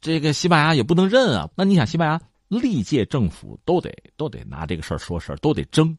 [0.00, 1.48] 这个西班牙也不能认啊。
[1.54, 2.20] 那你想西班牙？
[2.48, 5.94] 历届政府都得都得拿这个事儿说事儿，都得争，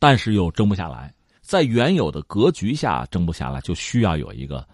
[0.00, 1.14] 但是又争不下来。
[1.42, 4.66] 在原有的格局下争不下来，就需要有一个，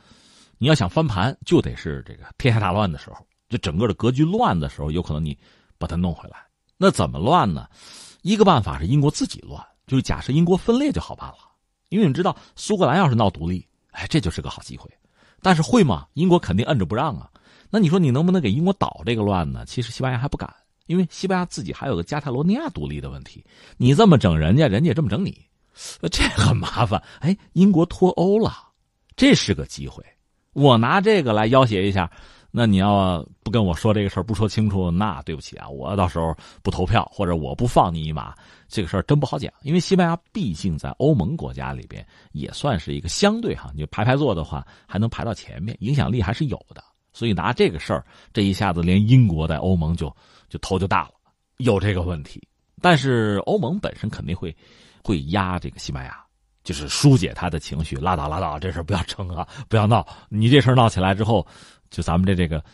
[0.57, 5.37] 你要想翻盘，就得是这个天下大乱的时候，就整个的格局乱的时候，有可能你
[5.77, 6.39] 把它弄回来。
[6.79, 7.69] 那怎么乱呢？
[8.23, 11.37] 一个办法是英国自己乱，就是假设英国分裂就好办了。
[11.91, 14.91] 因为你知道，苏格兰要是闹独立，哎，这就是个好机会。
[15.43, 16.07] 但是会吗？
[16.15, 17.29] 英国肯定摁着不让啊。
[17.69, 19.65] 那你说你能不能给英国捣这个乱呢？
[19.67, 20.51] 其实西班牙还不敢，
[20.87, 23.45] 因为西班牙自己还有个加泰罗尼亚独立的问题。
[23.77, 25.37] 你这么整人家，人家也这么整你，
[26.11, 27.03] 这很麻烦。
[27.21, 28.55] 哎，英国脱欧了，
[29.17, 30.03] 这是个机会。
[30.53, 32.11] 我拿这个来要挟一下。
[32.55, 38.35] 那你要不跟我说这个事儿，不说清楚，那对不起啊，我到时候不投票或者我不放你一马，
[38.69, 39.51] 这个事儿真不好讲。
[39.63, 46.85] 因为西班牙毕竟在欧盟国家里边也算是一个相对哈，你排排坐的话还能排到前面，影响力还是有的。
[47.15, 50.15] 所以拿这个事儿，这一下子连英国在欧盟就
[50.51, 51.13] 就头就大了，
[51.57, 52.47] 有这个问题。
[52.83, 54.55] 但是欧盟本身肯定会
[55.03, 56.15] 会压这个西班牙，
[56.65, 60.07] 就是疏解他的情绪，拉倒拉倒，这事不要争啊，不要闹。
[60.29, 61.47] 你这事闹起来之后。
[61.93, 62.65] 就咱们这这个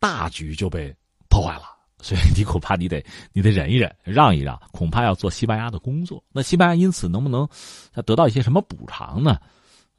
[0.00, 0.92] 大局就被
[1.28, 1.62] 破坏了，
[2.00, 6.20] 所以你恐怕你得 你得忍一忍，让一让，恐怕要做西班牙的工作。
[6.32, 7.48] 那西班牙因此能不能
[7.92, 9.38] 他得到一些什么补偿呢？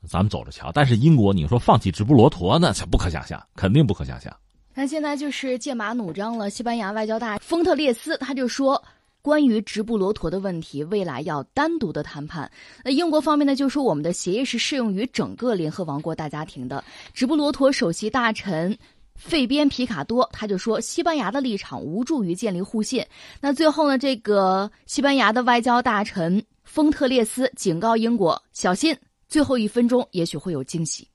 [0.09, 0.69] 咱们走着瞧。
[0.73, 4.36] 但是英国，你说放弃直布罗陀那才不可想象，肯定不可想象。
[4.73, 6.49] 那现在就是剑拔弩张了。
[6.49, 8.83] 西班牙外交大丰特列斯他就说，
[9.23, 12.51] 关于直布罗陀的问题，未来要单独的谈判。
[12.83, 16.83] 那英国方面呢，就说我们的协议是适用于整个联合王国大家庭的。
[17.13, 18.77] 直布罗陀首席大臣。
[19.15, 23.05] 费边皮卡多他就说，西班牙的立场无助于建立互信。
[23.39, 28.93] 那最后呢，这个西班牙的外交大臣丰特列斯警告英国，小心
[29.29, 31.07] 最后一分钟也许会有惊喜，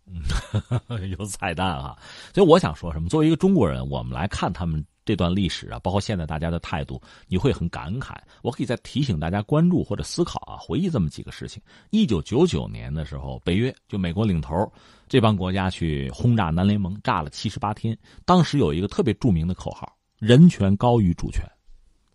[1.19, 1.97] 有彩蛋啊！
[2.33, 3.09] 所以我想说什么？
[3.09, 4.83] 作为一个中国人，我们来看他们。
[5.09, 8.15] 这段历史啊，包括现在大家的态度，你会很感慨。
[8.43, 11.63] 我可以再提醒大家关注或者思考啊，回忆这么几个事情。
[11.89, 14.71] 一九九九年的时候，北约就美国领头
[15.09, 17.97] 这帮国家去轰炸南联盟，炸了七十八天。
[18.27, 19.91] 当时有一个特别著名的口号
[20.21, 21.43] ：“人权高于主权，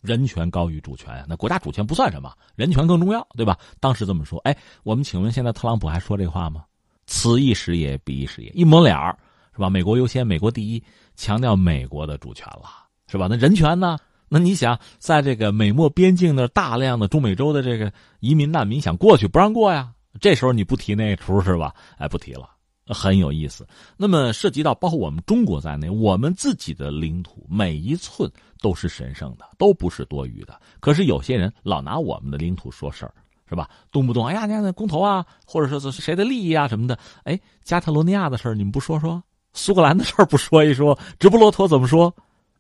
[0.01, 3.57] 人权高于主权。”那国家主权不算什么，人权更重要，对吧？
[3.79, 4.37] 当时这么说。
[4.41, 6.63] 哎，我们请问，现在特朗普还说这话吗？
[7.07, 9.17] 此一时也，彼一时也，一抹脸儿
[9.53, 9.71] 是吧？
[9.71, 10.83] 美国优先，美国第一，
[11.15, 12.82] 强调美国的主权了。
[13.07, 13.27] 是吧？
[13.29, 13.97] 那人权呢？
[14.29, 19.91] 那你想，在这个美墨边境的大量的中美洲的这个移民难民想过去不让过呀？
[20.19, 21.73] 这时候你不提那出是吧？
[21.97, 22.49] 哎，不提了，
[22.87, 23.67] 很有意思。
[23.95, 30.59] 那么涉及到包括我们中国在内，我们自己的领土每一寸都是神圣的，都不是多余的。
[30.79, 33.13] 可是有些人老拿我们的领土说事儿，
[33.47, 33.69] 是吧？
[33.91, 36.97] 动不动哎呀，那公投啊，或者说是谁的利益啊什么的？
[37.23, 39.21] 哎，加泰罗尼亚的事儿你们不说说？
[39.53, 40.97] 苏格兰的事儿不说一说？
[41.19, 42.11] 直布罗陀怎么说？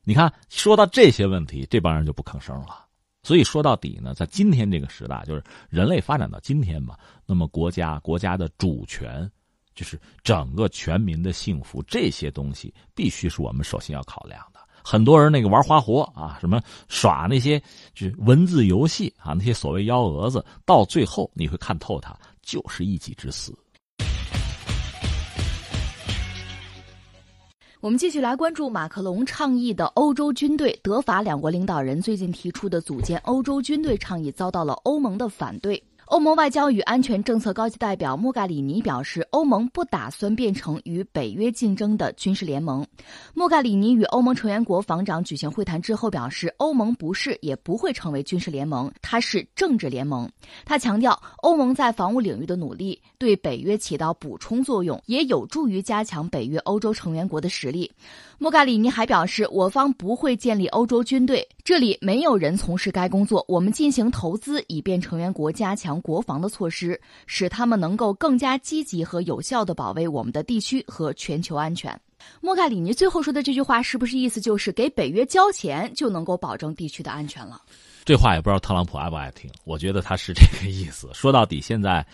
[0.03, 2.85] 你看，说到这些问题，这帮人就不吭声了。
[3.23, 9.31] 所以说到底呢，在今天这个时代，就是人类发展到今天吧，那么国家国家的主权，
[9.73, 14.59] 就是整个全民的幸福，这些东西必须是我们首先要考量的。
[14.83, 17.57] 很多人那个玩花活啊，什么耍那些
[17.93, 23.57] 就是文字游戏啊，那些所谓幺蛾子，到最后你会看透它，就是一己之私。
[27.83, 30.79] 我们继续来关注马克龙倡议的欧洲军队。
[30.81, 35.83] 德法两国领导人最近提出的组建欧洲军队倡议遭到了欧盟的反对。
[36.07, 42.85] 欧盟外交与安全政策高级代表莫盖里尼表示，欧盟不打算变成与北约竞争的军事联盟。
[43.33, 50.29] 莫盖里尼与欧盟成员国防长举行会谈之后表示，欧盟不是也不会成为军事联盟，它是政治联盟。
[50.65, 57.89] 他强调，欧盟在防务领域的努力对北约起到补充作用，也有助于加强北约欧洲成员国的实力。
[58.37, 63.43] 莫盖里尼还表示，我方不会建立欧洲军队，这里没有人从事该工作。
[63.47, 65.92] 我们进行投资，以便成员国加强。
[66.01, 71.99] 国防的措施，使他们能够更加积极和有效的保卫我们的地区和全球安全。
[72.39, 77.61] 莫盖里尼最后说的这句话，是不是意思就是给北约交钱就能够保证地区的安全了？
[78.05, 79.51] 这话也不知道特朗普爱不爱听。
[79.65, 81.09] 我觉得他是这个意思。
[81.13, 82.05] 说到底，现在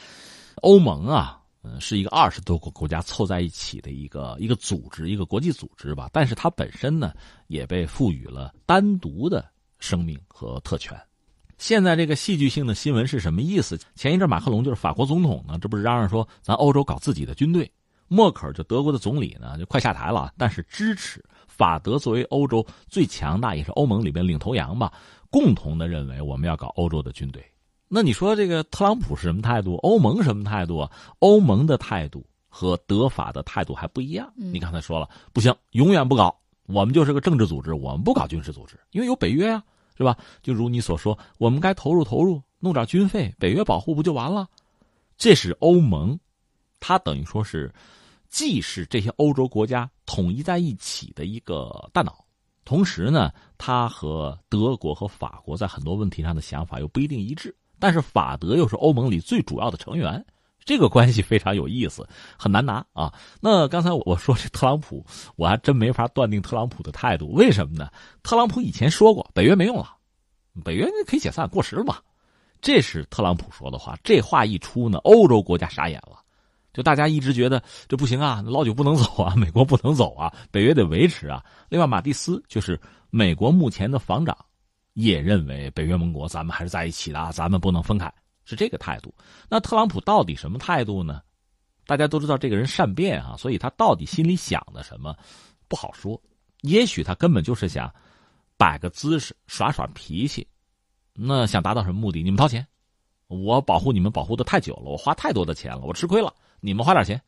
[0.61, 6.09] 欧盟啊，嗯，是一个二十多个国家凑在一起的一个一个组织，一个国际组织吧。
[6.11, 7.13] 但是它本身呢，
[7.47, 9.45] 也被赋予了单独的
[9.77, 10.99] 生命和特权。
[11.59, 13.77] 现在这个戏剧性的新闻是什么意思？
[13.93, 17.69] 前一阵马克龙就是法国总统呢，这不是嚷嚷说咱欧洲搞自己的军队？
[18.07, 24.91] 默克尔就德国的总理呢，就快下台了，但是支持法德作为欧洲最强大也是欧盟里边领头羊吧，
[25.29, 27.43] 共同的认为我们要搞欧洲的军队。
[27.89, 29.75] 那你说这个特朗普是什么态度？
[29.83, 30.89] 欧盟什么态度啊？
[31.19, 34.31] 欧盟的态度和德法的态度还不一样。
[34.37, 36.33] 你刚才说了，不行，永远不搞，
[36.67, 39.61] 我们就是个政治组织，我们不搞军事组织，因为有北约啊。
[39.99, 40.17] 是吧？
[40.41, 44.47] 就如你所说，我们该投入投入，弄点军费，北约保护不就完了？
[45.17, 46.17] 这是欧盟，
[46.79, 47.69] 它等于说是，
[48.29, 52.23] 既是这些欧洲国家统一在一起的一个大脑，
[52.63, 57.53] 同时呢，它和德国和法国在很多问题上的想法又不一定一致。
[57.77, 60.25] 但是法德又是欧盟里最主要的成员，
[60.69, 63.11] 这个关系非常有意思，很难拿啊。
[63.41, 65.03] 那刚才我说这特朗普，
[65.35, 67.89] 我还真没法断定特朗普的态度，为什么呢？
[68.21, 69.95] 特朗普以前说过，北约没用了，
[70.63, 71.97] 北约可以解散，过时了嘛。
[72.61, 76.19] 这是特朗普说的话，这话一出呢，欧洲国家傻眼了，
[76.71, 81.43] 就大家一直觉得这不行啊，老九不能走啊，美国不能走啊，北约得维持啊。
[81.69, 82.79] 另外，马蒂斯就是
[83.09, 84.37] 美国目前的防长。
[84.93, 88.11] 也认为北约盟国咱们还是在一起的，咱们不能分开，
[88.49, 89.13] 是这个态度。
[89.47, 91.21] 那特朗普到底什么态度呢？
[91.85, 95.15] 大家都知道这个人善变啊，所以他到底心里想的什么
[95.67, 96.21] 不好说。
[96.61, 97.93] 也许他根本就是想
[98.57, 100.47] 摆个姿势，耍耍脾气。
[101.13, 102.21] 那想达到什么目的？
[102.21, 102.65] 你们掏钱，
[103.27, 107.21] 我保护你们保护的太久了，我花太多的钱了，我吃亏了，你们花点钱。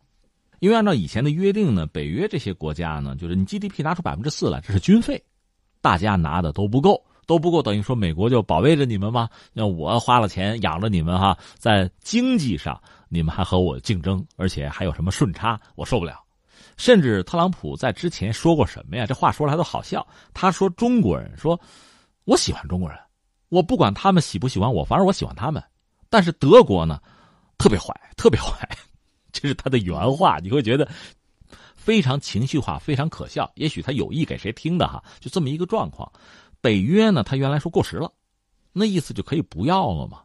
[0.60, 5.24] 因为按照以前的约定呢，北约这些国家呢，就是你 GDP 拿出百分之四来，这是军费，
[5.82, 7.04] 大家拿的都不够。
[7.32, 9.30] 都不够，等于说美国就保卫着你们吗？
[9.54, 16.22] 那我花了钱养着你们哈，在经济上你们还和我竞争，而且还有什么顺差，我受不了。
[16.76, 19.06] 甚至特朗普在之前说过什么呀？
[19.06, 20.06] 这话说来都好笑。
[20.34, 21.58] 他说中国人说，
[22.26, 23.00] 我喜欢中国人，
[23.48, 25.64] 我不管他们喜不喜欢我，反正我喜欢他们。
[26.10, 27.00] 但是德国呢，
[27.58, 28.68] 特别坏，特别坏，
[29.32, 30.38] 这是他的原话。
[30.40, 30.86] 你会觉得
[31.78, 33.50] 非常情绪化，非常可笑。
[33.56, 36.12] 也许他有意给谁听的哈，就这么一个状况。
[36.62, 37.24] 北约呢？
[37.24, 38.12] 他原来说过时了，
[38.72, 40.22] 那意思就可以不要了吗？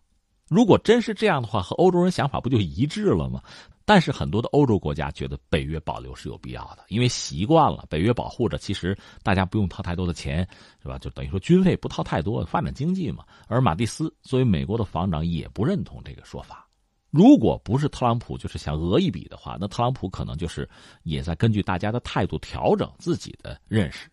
[0.49, 3.43] 如果真是这样的话，和欧洲人想法不就一致了吗？
[3.85, 10.47] 但是很多的欧洲国家觉得北约保留是有必要的，因为习惯了北约保护着，其实大家不用掏太多的钱，
[10.83, 10.99] 是吧？
[10.99, 13.25] 就等于说军费不掏太多，发展经济嘛。
[13.47, 16.69] 而马蒂斯作为美国的防长也不认同这个说法。
[17.11, 20.69] 如果不是特朗普就是想讹一笔的话，那特朗普可能就是
[21.05, 24.09] 也在根据大家的态度调整自己的认识。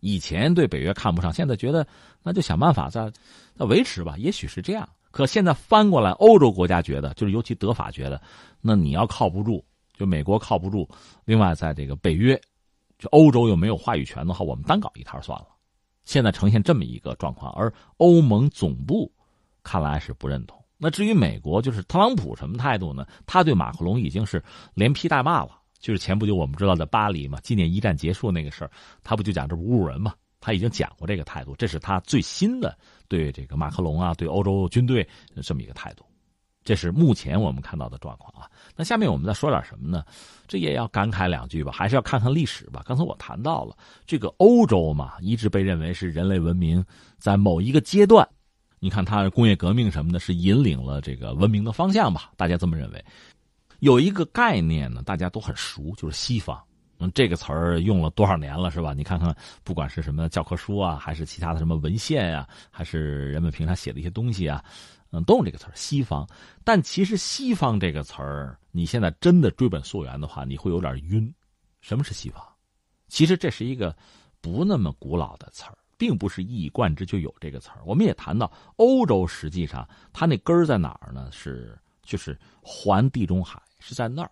[0.00, 1.86] 以前对北约看不上，现在觉得
[2.22, 3.10] 那就想办法再
[3.54, 4.16] 再维持吧。
[4.18, 8.20] 也许是这样，可现在翻过来，欧洲国家觉得，就是尤其德法觉得，
[8.60, 10.88] 那你要靠不住，就美国靠不住。
[11.24, 12.40] 另外，在这个北约，
[12.98, 15.46] 就欧洲又没有话语权的话，我们单搞一摊算了。
[16.04, 19.12] 现在呈现这么一个状况，而欧盟总部
[19.62, 20.56] 看来是不认同。
[20.78, 23.04] 那至于美国，就是特朗普什么态度呢？
[23.26, 24.42] 他对马克龙已经是
[24.74, 25.57] 连批带骂了。
[25.78, 28.70] 就是前不久我们知道在巴黎嘛，纪念一战结束那个事儿，
[29.02, 30.12] 他不就讲这侮辱人嘛？
[30.40, 32.76] 他已经讲过这个态度，这是他最新的
[33.08, 35.06] 对这个马克龙啊，对欧洲军队
[35.42, 36.04] 这么一个态度。
[36.64, 38.50] 这是目前我们看到的状况啊。
[38.76, 40.04] 那下面我们再说点什么呢？
[40.46, 42.82] 这也要感慨两句吧，还是要看看历史吧。
[42.84, 46.84] 刚才我谈到了这个欧洲嘛，一直被认为是人类文明
[47.18, 48.28] 在某一个阶段，
[48.80, 52.30] 你看它工业革命什么的，是引领了这个文明的方向吧？
[52.36, 53.04] 大家这么认为。
[53.80, 56.60] 有一个概念呢，大家都很熟，就是西方。
[57.00, 58.92] 嗯，这个词儿用了多少年了，是吧？
[58.92, 64.64] 你看看，不管是什么教科书啊，还是其他的什么文献呀，还是人们平常写的一些东西啊，
[65.12, 66.28] 嗯，都用这个词儿“西方”。
[66.64, 71.32] 但其实“西方”这个词儿，你现在真的追本溯源的话，你会有点晕。
[71.80, 72.42] 什么是西方？
[73.06, 73.96] 其实这是一个
[74.40, 77.78] 不那么古老的词儿，并不是一以贯之就有这个词儿。
[77.86, 81.30] 我们也谈到，欧洲实际上它那根儿在哪儿呢？
[81.30, 83.62] 是就是环地中海。
[83.78, 84.30] 是在那儿，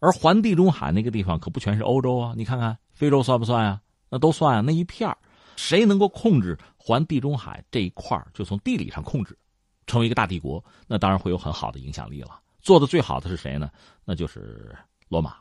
[0.00, 2.34] 而环地中海那个地方可不全是欧洲啊！
[2.36, 3.80] 你看看非洲算不算啊？
[4.10, 4.60] 那都算啊！
[4.60, 5.14] 那一片
[5.56, 9.36] 谁能够控制环地中海这一块就从地理上控制，
[9.86, 12.40] 成为一个大帝国，那当然会有很好的影响力了。
[12.60, 13.70] 做的最好的是谁呢？
[14.04, 14.74] 那就是
[15.08, 15.36] 罗马，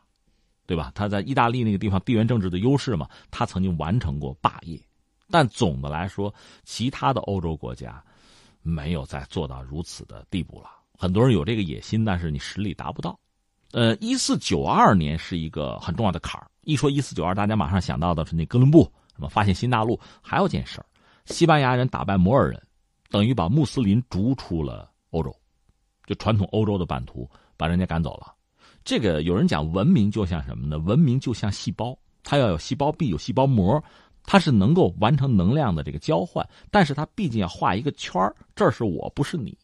[0.65, 0.91] 对吧？
[0.95, 4.81] 他在意大利那个地方地缘政治的优势嘛，他曾经完成过霸业。
[5.29, 8.01] 但总的来说，其他的欧洲国家
[8.61, 10.69] 没有再做到如此的地步了。
[10.97, 13.19] 很多人有这个野心，但是你实力达不到。
[13.71, 16.47] 呃，一四九二年是一个很重要的坎儿。
[16.61, 18.83] 一说一四九二，大家马上想到的是那哥伦布
[19.15, 19.99] 什么发现新大陆。
[20.21, 20.85] 还有件事儿，
[21.25, 22.61] 西班牙人打败摩尔人，
[23.09, 25.33] 等于把穆斯林逐出了欧洲，
[26.05, 28.33] 就传统欧洲的版图把人家赶走了。
[28.83, 30.77] 这个有人讲，文明就像什么呢？
[30.79, 33.83] 文明就像细胞，它要有细胞壁，有细胞膜，
[34.23, 39.57] 它是能够完成能量的这个交换，但是它毕竟要画一个圈儿，这是我不是你。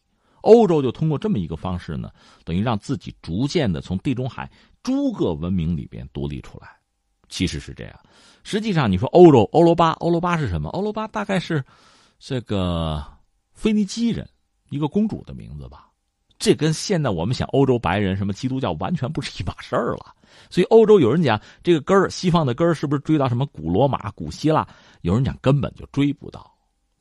[0.44, 2.10] 欧洲就通过这么一个方式呢，
[2.44, 4.50] 等于让自己逐渐的从地中海
[4.82, 6.68] 诸个文明里边独立出来。
[7.28, 7.98] 其实是这样，
[8.44, 10.68] 实际上你说欧洲欧罗巴，欧罗巴是什么？
[10.70, 11.64] 欧罗巴大概是
[12.18, 13.04] 这个
[13.52, 14.28] 腓尼基人
[14.68, 15.88] 一个公主的名字吧。
[16.38, 20.14] 这跟现在我们想欧洲白人什么基督教完全不是一码事儿了。
[20.50, 24.68] 所以欧洲有人讲这个根儿，西方的根儿是不是追到什么古罗马、古希腊？
[25.00, 26.53] 有人讲根本就追不到。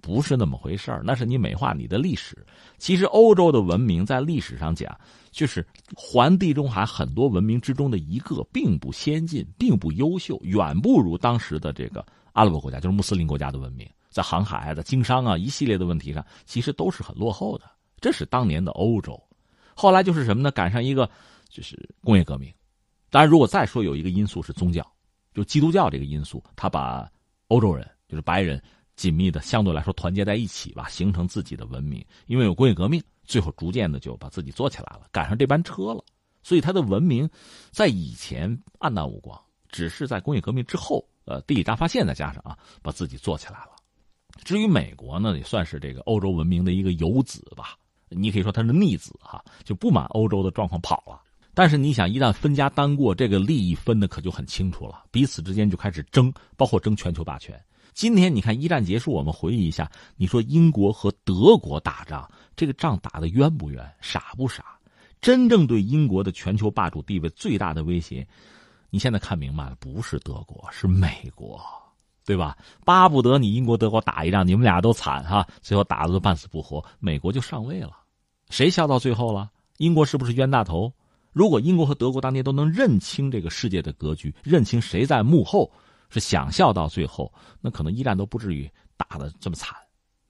[0.04, 2.46] 不是那么回事儿，那是你美化你的历史。
[2.78, 5.00] 其实欧洲的文明在历史上讲，
[5.32, 17.64] 就是环地中海很多文明之中的一个，并不先进，并不优秀，远不如当时的这个阿拉伯国家，就是穆斯林国家的文明，在航海、在经商啊一系列的问题上，其实都是很落后的。
[18.02, 19.18] 这是当年的欧洲。
[19.74, 20.52] 后来就是什么呢？
[20.52, 21.10] 赶上一个
[21.48, 22.54] 就是工业革命。
[23.10, 24.86] 当然，如果再说有一个因素是宗教，
[25.34, 27.10] 就基督教这个因素，他把
[27.48, 28.62] 欧洲人就是白人
[28.96, 32.06] 紧密的相对来说团结在一起吧，形成自己的文明。
[32.28, 36.04] 因为有工业革命，最后逐渐的就把自己做起来了，赶上这班车了。
[36.42, 37.30] 所以他的文明
[37.72, 39.40] 在以前暗淡无光，
[39.70, 43.70] 只是在工业革命之后，呃，地理大发现再加上啊，把自己做起来了。
[44.44, 47.78] 至于美国呢，也算是这个欧洲文明的一个游子吧，
[48.10, 51.22] 你可以说他是逆子哈，就不满欧洲的状况跑了。
[51.54, 57.64] 但是你想，一旦分家单过，这个利益分的可就很清楚了，彼此之间就开始争，包括争全球霸权。
[57.94, 64.66] 今天你看一战结束，我们回忆一下，你说英国和德国打仗，这个仗打的冤不冤，傻不傻？
[65.22, 68.28] 真正对英国的全球霸主地位最大的威胁，
[68.90, 71.62] 你现在看明白了，不是德国，是美国，
[72.26, 72.58] 对吧？
[72.84, 77.92] 巴不得你英国、德国打一仗，你们俩都惨哈，最后打的都半死不活，美国就上位了，
[78.50, 79.50] 谁笑到最后了？
[79.78, 80.92] 英国是不是冤大头？
[81.32, 85.72] 如果英国和德国当年都能认清这个世界的格局，认清谁在幕后，
[86.14, 89.76] 是想笑到最后，那可能一战都不至于打的这么惨。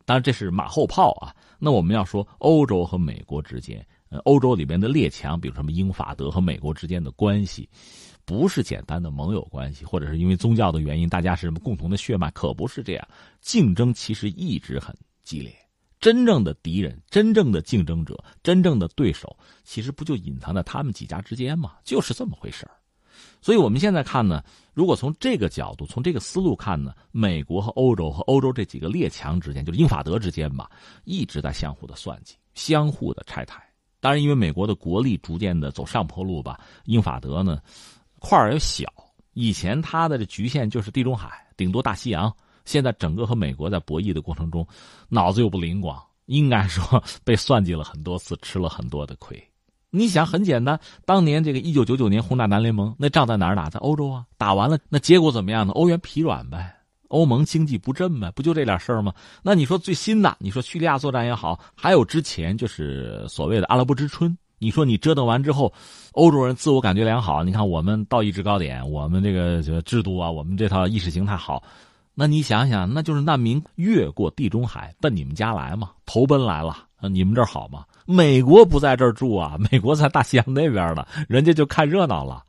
[0.06, 1.36] 当然这是马后炮啊。
[1.60, 3.86] 那我们要说欧洲和美国之间。
[4.10, 7.68] 呃欧洲里边的列强，比如什么英法德和美国之间的关系，
[8.26, 13.08] 不是简单的盟友关系，或者是因为宗教的原因，大家是什么共同的血脉，可不是这样。
[13.42, 15.52] 竞争其实一直很激烈，
[16.00, 21.78] 真正的敌人、真正的竞争者、真正的对手，其实不就隐藏在他们几家之间吗？
[21.84, 22.70] 就是这么回事
[23.42, 24.44] 所以我们现在看呢，
[24.74, 30.70] 如果从这个角度、从这个思路看呢，美国和欧洲和欧洲这几个列强之间，就是英法德之间吧，
[31.04, 33.62] 一直在相互的算计，相互的拆台。
[34.00, 37.60] 当然，因为美国的国力逐渐的走上坡路吧，英法德呢
[38.20, 38.86] 块儿也小。
[39.34, 42.34] 以前它的这局限就是地中海，顶多大西洋。
[42.66, 44.66] 现在整个和美国在博弈的过程中，
[45.10, 49.42] 脑子又不灵光，应该说 被算计了很多次，吃了很多的亏。
[49.96, 53.70] 你想，很简单，当年这个一九九九年轰炸南联盟，那仗在哪儿打？
[53.70, 54.26] 在欧洲啊。
[54.40, 55.72] 打完了，那结果怎么样呢？
[55.74, 56.76] 欧元疲软呗。
[57.10, 59.14] 欧盟经济不振呗，不就这点事儿吗？
[59.44, 65.72] 那你说最新的，你说叙利亚作战也好，还有之前就是所谓的阿拉伯之春，你说你折腾完之后，
[66.14, 71.62] 欧洲人自我感觉良好，你看我们道义制高点，我们这个制度啊，我们这套意识形态好，
[72.16, 76.78] 那你想想，那就是难民越过地中海奔你们家来嘛，投奔来了，
[77.12, 77.86] 你们这儿好吗？
[78.06, 82.44] 美国不在这儿住啊， 美国在大西洋那边呢，人家就看热闹了，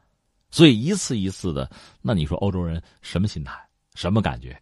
[0.50, 1.70] 所以一次一次的，
[2.02, 3.52] 那你说欧洲人什么心态？
[3.94, 4.60] 什么感觉？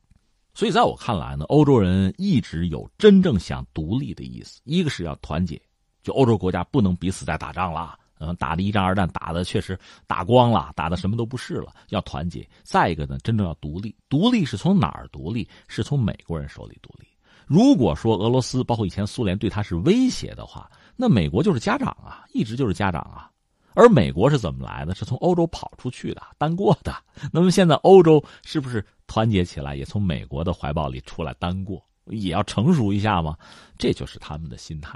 [0.54, 4.60] 所以在我看来呢，欧洲人一直有真正想独立的意思。
[4.64, 5.58] 一个是要团结，
[6.02, 12.46] 就欧洲国家不能彼此再打仗了，嗯，打的一战二战打的确实打光了，打的什么都不是了，要团结。
[12.62, 15.48] 再一个呢，真正要独立，独立是从哪儿独立？
[15.68, 17.06] 是从美国人手里独立。
[17.46, 23.30] 如果说俄罗斯包括以前苏联对他是威胁的话，那美国就是家长啊，一直就是家长啊。
[23.74, 24.94] 而美国是怎么来的？
[24.94, 26.94] 是从欧洲跑出去的，单过的。
[27.32, 33.34] 那么现在欧洲是不是团结起来，也从美国的怀抱里出来单过，也要成熟一下吗？
[33.78, 34.94] 这就是他们的心态。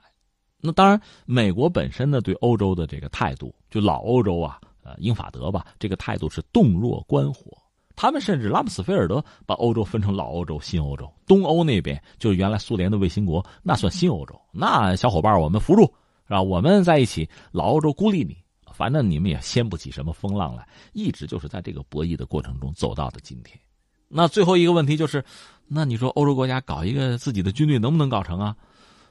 [0.60, 7.56] 那当然，美国本身呢，对欧洲的这个态度，就老欧洲啊，呃，英法德吧，这个态度是洞若观火。
[7.96, 11.10] 他们甚至拉姆斯菲尔德把欧洲分成老欧洲、新欧洲。
[11.26, 14.38] 东欧那边就是原来苏联的卫星国，那算新欧洲。
[14.52, 15.82] 那小伙伴，我们扶住，
[16.28, 16.42] 是吧？
[16.42, 18.36] 我们在一起，老欧洲孤立你。
[18.72, 23.58] 反正你们也掀不起什么风浪来，一直就是在这个博弈的过程中走到的今天。
[24.06, 25.24] 那最后一个问题就是，
[25.66, 28.54] 那你说欧洲国家搞一个自己的军队能不能搞成啊？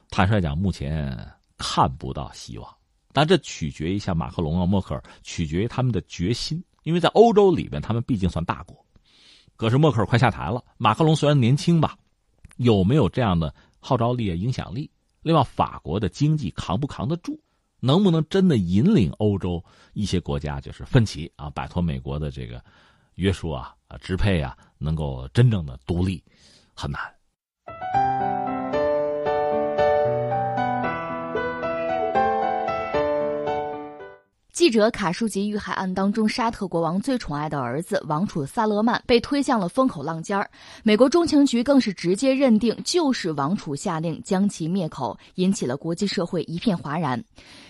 [0.08, 1.18] 坦率讲，目前
[1.58, 2.76] 看不到希望。
[3.12, 6.62] 但这取决于像马克龙啊、默克尔，取决于他们的决心。
[6.86, 8.86] 因为在欧洲里边，他们毕竟算大国。
[9.56, 11.98] 可是默克尔快下台了，马克龙虽然年轻吧，
[12.58, 14.88] 有没有这样的号召力啊、影响力？
[15.20, 17.40] 另外，法国的经济扛不扛得住？
[17.80, 19.60] 能不能真的引领欧洲
[19.94, 22.64] 一些国家就是分歧啊，摆脱美国的这个
[23.16, 26.22] 约束啊、啊支配啊，能够真正的独立，
[26.72, 28.35] 很难。
[34.56, 40.48] 记者卡舒吉遇害案当中，沙特国王最宠爱的儿子王储萨勒曼被推向了风口浪尖儿，
[40.82, 47.22] 美国中情局更是直接认定就是王储下令将其灭口，引起了国际社会一片哗然。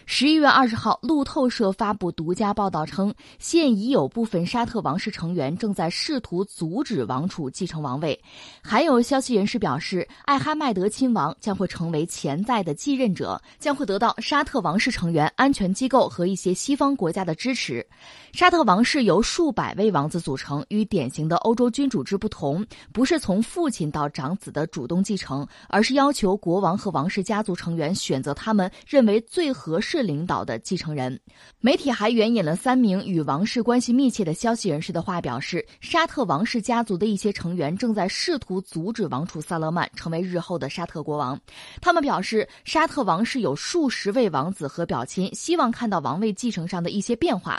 [0.08, 8.18] 十一月二十号，路透社发布独家报道称，现已有部分沙特王室成员正在试图阻止王储继承王位。
[8.62, 17.84] 还有消息人士表示，艾哈迈德亲王将会成为潜在的继任者，将会得到沙特王室成员、安全机构和一些西方国家的支持。
[18.32, 29.95] 沙特王室由数百位王子组成，与典型的欧洲君主制不同，不是从父亲到长子的主动继承，而是要求国王和王室家族成员选择他们认为最合适。
[29.96, 31.18] 是领导的继承人。
[31.58, 41.40] 媒体还援引了三名与王室关系密切的消息人士的话，表示沙特王室家族的一些成员正在试图阻止王储萨勒曼成为日后的沙特国王。
[41.80, 47.58] 他们表示，沙特王室有数十位王子和表亲希望看到王位继承上的一些变化，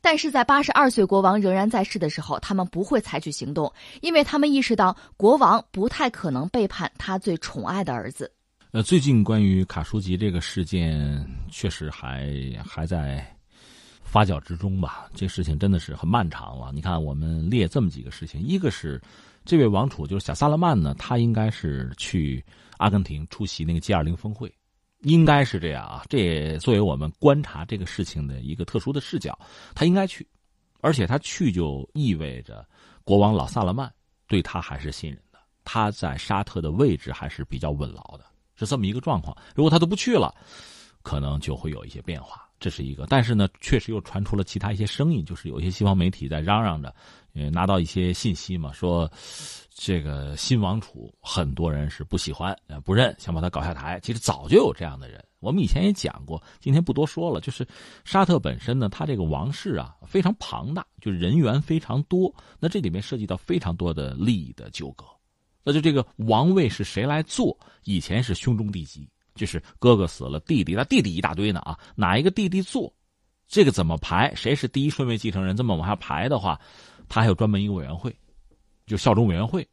[0.00, 8.32] 但是在八十二岁国王仍然在世的时候，他们不会采取行动，因为他们意识到国王不太可能背叛他最宠爱的儿子。
[8.76, 12.30] 呃，最近关于卡舒吉这个事件，确实还
[12.62, 13.26] 还在
[14.02, 15.08] 发酵之中吧。
[15.14, 16.70] 这事情真的是很漫长了。
[16.74, 19.00] 你看，我们列这么几个事情，一个是
[19.46, 22.44] 这位王储就是小萨勒曼呢，他应该是去
[22.76, 24.52] 阿根廷出席那个 G 二零峰会，
[25.00, 26.04] 应该是这样啊。
[26.10, 29.38] 这也作为我们观察这个事情的一个特殊的视角，
[29.74, 30.28] 他应该去，
[30.82, 32.62] 而且他去就意味着
[33.04, 33.90] 国王老萨勒曼
[34.28, 38.26] 对他还是信任的，他在沙特的位置还是比较稳牢的。
[38.56, 40.34] 是这么一个状况，如果他都不去了，
[41.02, 43.06] 可能就会有一些变化，这是一个。
[43.08, 46.94] 但是呢，确实又传出了其他一些声音，就是有一些西方媒体在嚷嚷着，
[47.34, 49.10] 呃，拿到一些信息嘛，说
[49.70, 54.00] 这个新王储很多人是不喜欢、不认，想把他搞下台。
[54.02, 57.40] 其实早就有这样的人，我们以前也讲过，今天不多说了。
[57.40, 57.66] 就是
[58.04, 65.04] 沙特本身呢，他这个王室啊非常庞大，就人员非常多，那这里面涉及到非常多的利益的纠葛。
[65.66, 67.58] 那就这个王位是谁来做？
[67.82, 72.94] 以前是兄终弟及，就是哥哥死了，弟弟，那弟弟一大堆呢啊，哪一个弟弟做？
[73.48, 74.32] 这个怎么排？
[74.36, 75.56] 谁是第一顺位继承人？
[75.56, 76.56] 这么往下排的话，
[77.08, 78.16] 他还有专门一个委员会，
[78.86, 79.68] 就效忠委员会，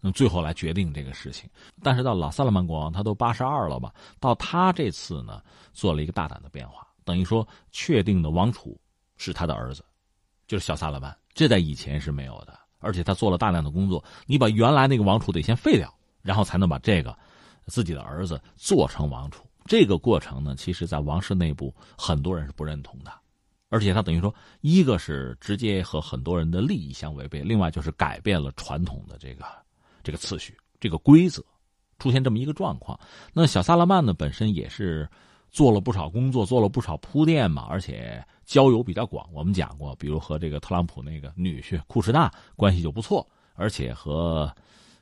[0.00, 1.50] 那最后来决定这个事情。
[1.82, 3.94] 但是到老萨勒曼国王，他都八十二了吧？
[4.18, 5.42] 到他这次呢，
[5.74, 8.80] 做了一个大胆的变化，等于说确定的王储
[9.18, 9.84] 是他的儿子，
[10.46, 12.58] 就是小萨勒曼，这在以前是没有的。
[12.78, 17.16] 而且他做了大量的工作，你把原来那个王储得先废掉，然后才能把这个
[17.66, 19.44] 自己的儿子做成王储。
[19.64, 23.12] 这个过程呢，其实在王室内部很多人是不认同的，
[23.68, 29.44] 而且他等于说，一个是直接和很多人的利益相违背，另外就是改变了传统的这个
[30.04, 31.44] 这个次序、这个规则，
[31.98, 32.96] 出现这么一个状况。
[33.32, 35.08] 那小萨勒曼呢，本身也是
[35.56, 38.22] 做了不少工作，做了不少铺垫嘛，而且。
[38.46, 44.46] 交友比较广，我们讲过，比如和这个特朗普那个女婿库什纳关系就不错，而且和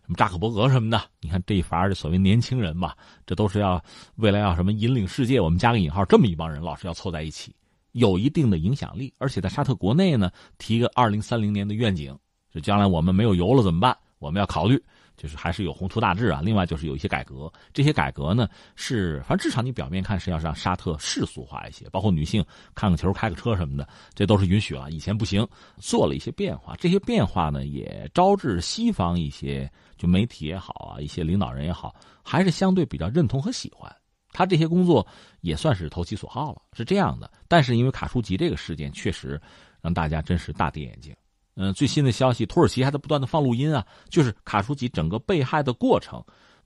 [0.01, 2.95] 什么扎克伯格什么的，你看这一伐这所谓年轻人嘛，
[3.27, 3.79] 这都是要
[4.17, 7.55] 未来要什么引领世界，我们加个引号，这么一帮人老是要凑在一起，
[7.93, 12.19] 有一定的影响力，而且在沙特国内呢，提个二零三零年的愿景，
[12.51, 13.95] 就将来我们没有油了怎么办？
[14.19, 14.83] 我们要考虑。
[15.17, 22.45] 就是还是有宏图大志啊，另外就是有一些改革，这些改革呢是，反正至少你表面看是要让沙特世俗化一些，包括女性
[22.75, 25.47] 看个球、开个车什么的，这都是允许了，以前不行，
[25.79, 26.75] 做了一些变化。
[26.77, 33.95] 这些变化呢也招致西方一些就媒体也好啊，一些领导人也好，还是相对比较认同和喜欢
[34.33, 35.07] 他这些工作，
[35.43, 37.31] 也算是投其所好了，是这样的。
[37.47, 39.41] 但是因为卡舒吉这个事件，确实
[39.81, 41.15] 让大家真是大跌眼镜。
[41.57, 46.21] 嗯，最新的消息，土耳其还在不断的放录音啊，就是卡舒吉整个被害的过程，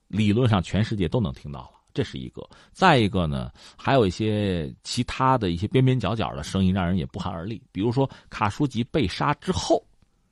[0.07, 2.41] 理论上全世界都能听到了，这是一个。
[2.71, 7.61] 再一个呢，还有一些其他的一些边边角角的声音，让人也不寒而栗。
[7.71, 9.79] 比如说，卡舒吉被杀之后，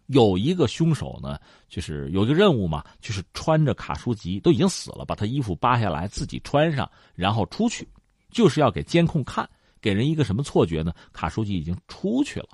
[0.07, 1.37] 有一个凶手呢，
[1.69, 7.87] 就是有一个任务嘛，就是穿着卡舒吉都已经死了，把他衣服扒下来自己穿上，然后出去，
[8.31, 9.47] 就是要给监控看，
[9.79, 10.91] 给人一个什么错觉呢？
[11.13, 12.49] 卡舒吉已经出去了。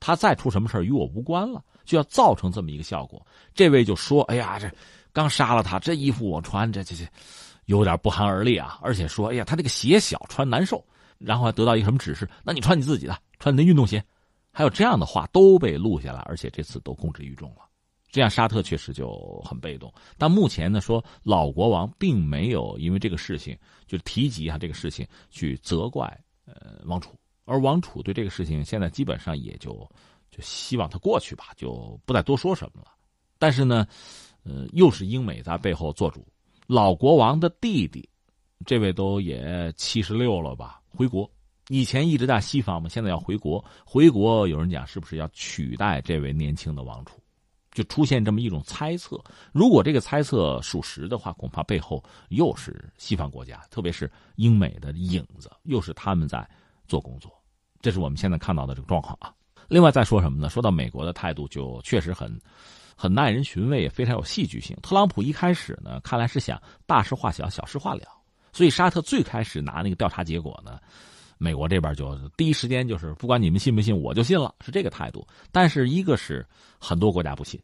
[0.00, 3.24] 他再出什么事与我无关了，就要造成这么一个效果。
[3.54, 4.70] 这位就说：“哎呀，这
[5.12, 7.04] 刚杀了他，这衣服我穿，这这这
[7.66, 8.78] 有点不寒而栗啊！
[8.82, 10.84] 而且说，哎呀，他这个鞋小，穿难受。
[11.18, 12.30] 然后还得到一个什么指示？
[12.44, 14.00] 那你穿你自己的，穿你的运动鞋。
[14.52, 17.62] 还有这样的话都被录下来，而且这次都公之于众了。
[18.10, 19.92] 这样沙特确实就很被动。
[20.16, 26.06] 但目前呢，说老国王并没有因为这个事情就提及啊这个事情去责怪
[26.46, 27.10] 呃王储。”
[27.48, 29.72] 而王储对这个事情现在基本上也就
[30.30, 32.92] 就希望他过去吧，就不再多说什么了。
[33.38, 33.86] 但是呢，
[34.42, 36.26] 呃，又是英美在背后做主。
[36.66, 38.06] 老国王的弟弟，
[38.66, 40.82] 这位都也七十六了吧？
[40.86, 41.30] 回国，
[41.68, 43.64] 以前一直在西方嘛，现在要回国。
[43.86, 47.18] 回国有人讲是不是要取代这位年轻的王储？
[47.70, 49.22] 就出现这么一种猜测。
[49.52, 56.46] 如果这个猜测属实的话，恐怕背后又是西方国家，特别是英美的影子，又是他们在
[56.88, 57.32] 做工作。
[57.80, 59.32] 这是我们现在看到的这个状况啊。
[59.68, 60.48] 另外再说什么呢？
[60.48, 62.40] 说到美国的态度，就确实很
[62.96, 64.76] 很耐人寻味，也非常有戏剧性。
[64.82, 68.02] 特朗普一开始呢，看来是想大事化小，小事化了，
[68.52, 70.80] 所以沙特最开始拿那个调查结果呢，
[71.36, 75.26] 美国这边就第一时间就是不管你们信不信，我就信了，是这个态度。
[75.52, 76.46] 但是一个是
[76.80, 77.60] 很多国家不信，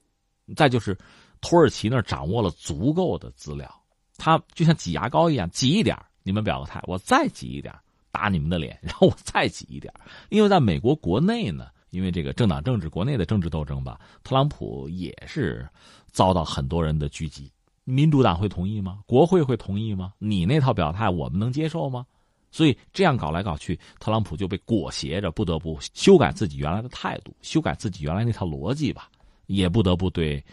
[0.55, 0.97] 再就是
[1.41, 3.75] 土耳其那掌握了足够的资料，
[4.19, 7.75] 他就像挤牙膏一样，挤一点你们表个态，我再挤一点
[8.15, 9.93] 打你们的脸， 然后我再挤一点
[10.29, 11.67] 因为在美国国内呢。
[11.91, 15.65] 因为这个政党政治，国内的政治斗争吧，特朗普也是
[16.11, 17.49] 遭到很多人的狙击。
[17.85, 18.99] 民主党会同意吗？
[19.07, 20.13] 国会会同意吗？
[20.19, 22.05] 你那套表态，我们能接受吗？
[22.51, 29.09] 所以这样搞来搞去，特朗普就被裹挟着，不得不修改自己原来的态度，修改自己原来那套逻辑吧，
[29.47, 30.45] 也不得不对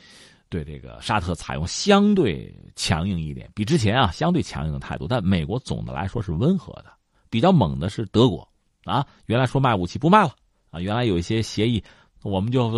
[0.48, 5.08] 对这个沙特采用相对强硬一点，比之前啊相对强硬的态度。
[5.08, 6.94] 但美国总的来说是温和的，
[7.32, 8.48] 比较猛的是德国
[8.84, 10.36] 啊，原来说卖武器不卖了。
[10.70, 11.84] 啊，原来有一些协议，
[12.24, 12.72] 我们就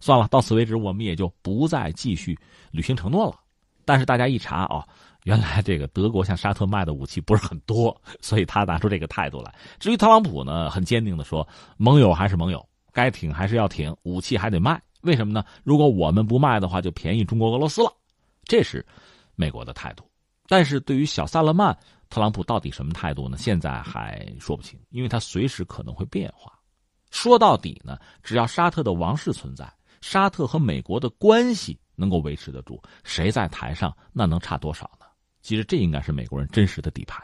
[0.00, 2.38] 算了，到此为止，我们也就不再继续
[2.70, 3.38] 履行承诺了。
[3.84, 4.86] 但是大家一查啊，
[5.24, 9.54] 原来这个德国向沙特卖的武器不是很多，所以他拿出这个态度来。
[9.78, 11.46] 至于特朗普呢，很坚定的说，
[11.76, 14.80] 盟友还是盟友，该挺还是要挺，武器还得卖。
[15.02, 15.44] 为什么呢？
[15.64, 17.92] 如果我们不卖的话，就便宜中国、俄罗斯了。
[18.44, 18.82] 这是
[19.34, 20.02] 美国的态度。
[20.46, 21.76] 但是对于小萨勒曼，
[22.14, 23.36] 特朗普到底什么态度呢？
[23.36, 26.56] 现在还说不清，因为他随时可能会变化。
[27.10, 29.68] 说到底呢，只要沙特的王室存在，
[30.00, 35.06] 沙特和美国的关系能够维持得住，谁在台上那能差多少呢？
[35.42, 37.20] 其实这应该是美国人真实的底牌。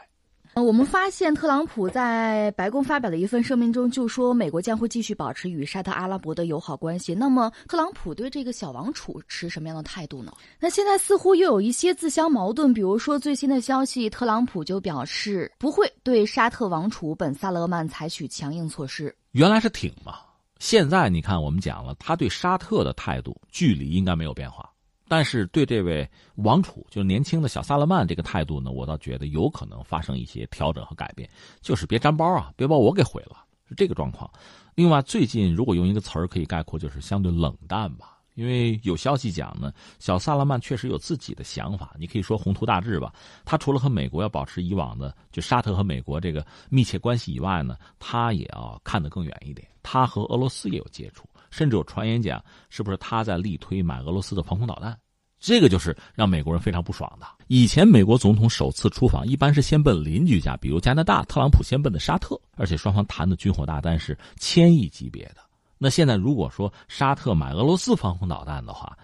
[0.53, 7.15] 呃，我们发现特朗普在白宫发表的一份声明中就说，美国将会继续保持与沙特阿拉伯的友好关系。
[7.15, 10.33] 那么，特朗普对这个小王储持什么样的态度呢？
[10.59, 12.73] 那现在似乎又有一些自相矛盾。
[12.73, 19.15] 比如说，最新的消息，特朗普就表示不会对沙特王储本·萨勒曼采取强硬措施。
[19.31, 20.15] 原来是挺嘛，
[20.59, 24.69] 现在你看，我们讲了，他对沙特的态度距离应该没有变化，
[25.11, 34.31] 但是对这位王储，就是年轻的小萨勒曼这个态度呢，我倒觉得有可能发生一些调整和改变，就是别粘包啊，别把我给毁了，是这个状况。
[34.73, 38.19] 另外，最近如果用一个词儿可以概括，就是相对冷淡吧。
[38.35, 43.11] 因为有消息讲呢，小萨勒曼确实有自己的想法，你可以说宏图大志吧。
[43.43, 49.67] 他除了和美国要保持以往的就沙特和美国这个密切关系以外呢，他也要看得更远一点。
[49.83, 54.97] 他和俄罗斯也有接触，甚至有传言讲，是不是他在力推买俄罗斯的防空导弹？
[55.39, 57.25] 这个就是让美国人非常不爽的。
[57.47, 65.37] 以前美国总统首次出访，一般是先奔邻居家，比如加拿大，特朗普先奔的沙特，而且双方谈的军火大单是千亿级别的。
[65.79, 68.95] 那现在如果说沙特买俄罗斯防空导弹的话，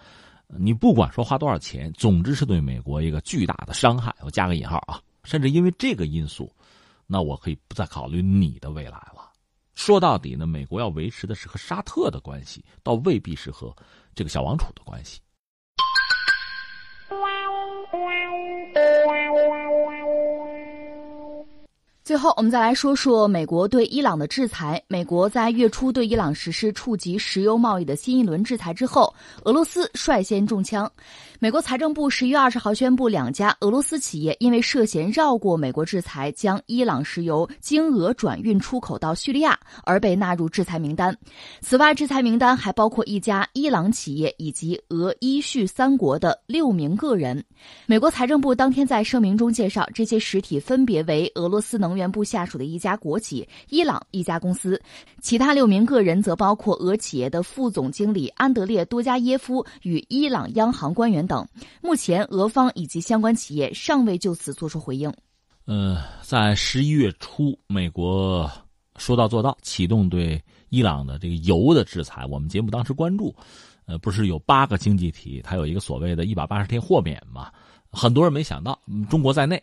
[0.46, 4.14] 你不管说花多少钱，总之是对美国一个巨大的伤害。
[4.20, 6.50] 我加个引号啊，甚至因为这个因素，
[7.04, 9.27] 那我可以不再考虑你的未来了。
[9.78, 13.72] 说到底呢，美国要维持的是和沙特的关系，倒未必是和
[14.12, 15.20] 这个小王储的关系。
[22.08, 24.82] 最后，我们再来说说美国对伊朗的制裁。
[24.88, 30.90] 美国在月初对伊朗实施触及石油贸易的新一轮制裁之后，俄罗斯率先中枪。
[31.38, 41.14] 美国财政部十一月二十号宣布，两家俄罗斯企业因为涉嫌绕过美国制裁，将伊朗石油经俄转运出口到叙利亚，而被纳入制裁名单。
[41.60, 47.44] 此外，制裁名单还包括一家伊朗企业以及俄伊叙三国的六名个人。
[47.84, 54.80] 美国财政部当天在声明中介绍，这些实体分别为俄罗斯能源部下属的一家国企、伊朗一家公司，
[55.20, 61.26] 其他六名个人则包括俄企业的副总经理安德烈多加耶夫与伊朗央行官员。
[61.26, 61.46] 等，
[61.82, 65.12] 目前俄方以及相关企业尚未就此作出回应。
[65.66, 68.50] 呃，在十一月初，美国
[68.96, 72.24] 说到做到，启动对伊朗的这个油的制裁。
[72.24, 73.34] 我们节目当时关注，
[73.84, 77.52] 呃，不是有八个经济体，它有一个所谓的一百八十天豁免嘛？
[77.90, 78.78] 很多人没想到，
[79.10, 79.62] 中国在内，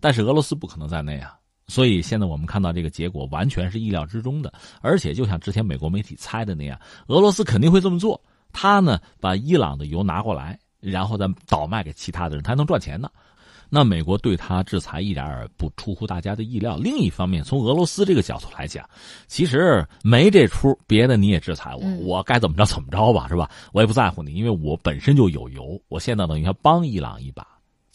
[0.00, 1.36] 但是俄罗斯不可能在内啊。
[1.68, 4.52] 所以现在我们看到这个结果，完全是意料之中的。
[4.80, 8.20] 而且就像之前美国媒体猜的那样，俄罗斯肯定会这么做。
[8.52, 10.58] 他呢，把伊朗的油拿过来。
[10.78, 13.08] 然后再倒卖给其他的人，他还能赚钱呢。
[13.68, 16.76] 那美国对他制裁一点儿不出乎大家的意料。
[16.76, 18.88] 另一方面，从俄罗斯这个角度来讲，
[19.26, 23.50] 其实没这出，别的你也制裁我，我该怎么着怎么着吧，是吧？
[23.72, 27.44] 我也不在乎你，因为我本身就有油，我现在等于要帮伊朗一把。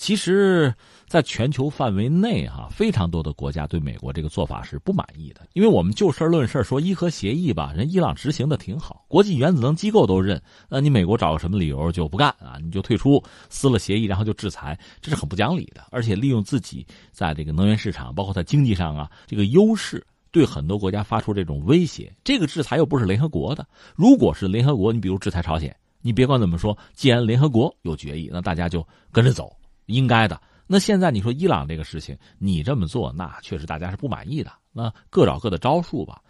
[0.01, 0.73] 其实，
[1.05, 5.41] 在全球范围内，哈，非常多的国家对美国这个做法是不满意的。
[5.53, 10.41] 因为我们就事论事说伊核协议吧，人伊朗执行的挺好，国际原子能机构都认。
[10.67, 12.57] 那你美国找个什么理由就不干啊？
[12.63, 15.85] 你就退出，撕了协议，然后就制裁，这是很不讲理的。
[15.91, 22.11] 而且利用自己在这个能源市场，包括在经济上啊这个优势，对很多国家发出这种威胁。
[22.23, 29.55] 这个制裁又不是联合国的，如果是联合国，你比如制裁朝鲜，你别管怎么说，既然联合国有决议，那大家就跟着走。
[29.91, 30.39] 应该的。
[30.67, 34.51] 那现在你说伊朗这个事情，你这么做，那确实大家是不满意的。
[34.71, 36.21] 那各找各的招数吧。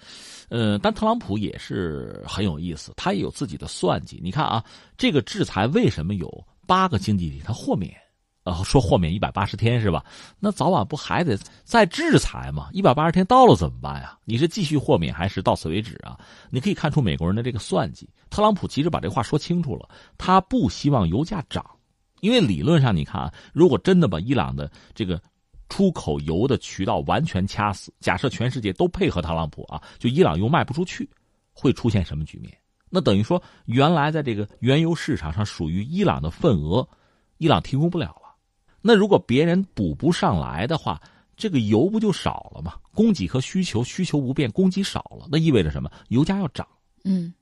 [0.49, 4.20] 呃，但特朗普也是很有意思，他也有自己的算计。
[4.24, 4.64] 你看啊，
[4.97, 7.95] 这个制裁为什么有八个经济体他豁免？
[8.43, 10.03] 呃，说豁免一百八十天是吧？
[10.39, 12.68] 那早晚不还得再制裁吗？
[12.74, 14.18] 一百八十天到了怎么办呀？
[14.26, 16.20] 你是继续豁免还是到此为止啊？
[16.49, 18.09] 你可以看出美国人的这个算计。
[18.32, 19.88] 特朗普其实把这话说清楚了，
[20.18, 21.64] 他不希望油价涨。
[22.22, 25.22] 因为理论上，你看啊，如果真的把伊朗的这个
[25.68, 31.10] 出口油的渠道完全掐死，假设全世界都配合特朗普啊，就伊朗又卖不出去，
[31.52, 32.58] 会出现什么局面？
[32.90, 36.88] 那等于说，原来在这个原油市场上属于伊朗的份额，
[37.38, 38.36] 伊朗提供不了了。
[38.82, 41.02] 那如果别人补不上来的话，
[41.38, 42.74] 这个油不就少了吗？
[42.94, 45.90] 供给和需求，需求不变，供给少了，那意味着什么？
[46.10, 46.68] 油价要涨。
[47.04, 47.34] 嗯。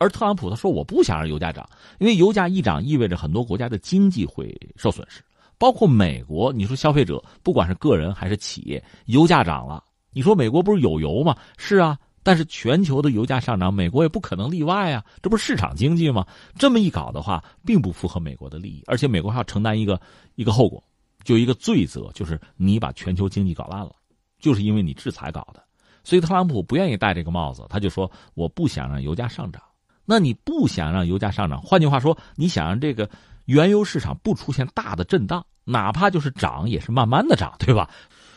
[0.00, 5.22] 而特朗普他说我不想让油价涨，因为油价一涨意味着很多国家的经济会受损失，
[5.58, 6.50] 包括美国。
[6.50, 11.36] 你说消费者不管是个人还是企业，油价涨了，你说美国不是有油吗？
[11.58, 16.26] 是啊，但是全球的油价上涨，美国也不可能例外啊，这不是市场经济吗？
[16.58, 20.00] 这么一搞的话，并不符合美国的利益，而且美国还要承担一个
[20.34, 20.82] 一个后果，
[21.24, 23.92] 就一个罪责，就是你把全球经济搞烂了，
[24.38, 25.62] 就是因为你制裁搞的。
[26.02, 29.62] 所以特朗普不愿意戴这个帽子，他就说我不想让油价上涨。
[30.10, 33.08] 那你不想让油价上涨，换句话说，你想让这个
[33.44, 37.88] 原油市场不出现大的震荡，哪怕就是涨，也是慢慢的涨，对吧？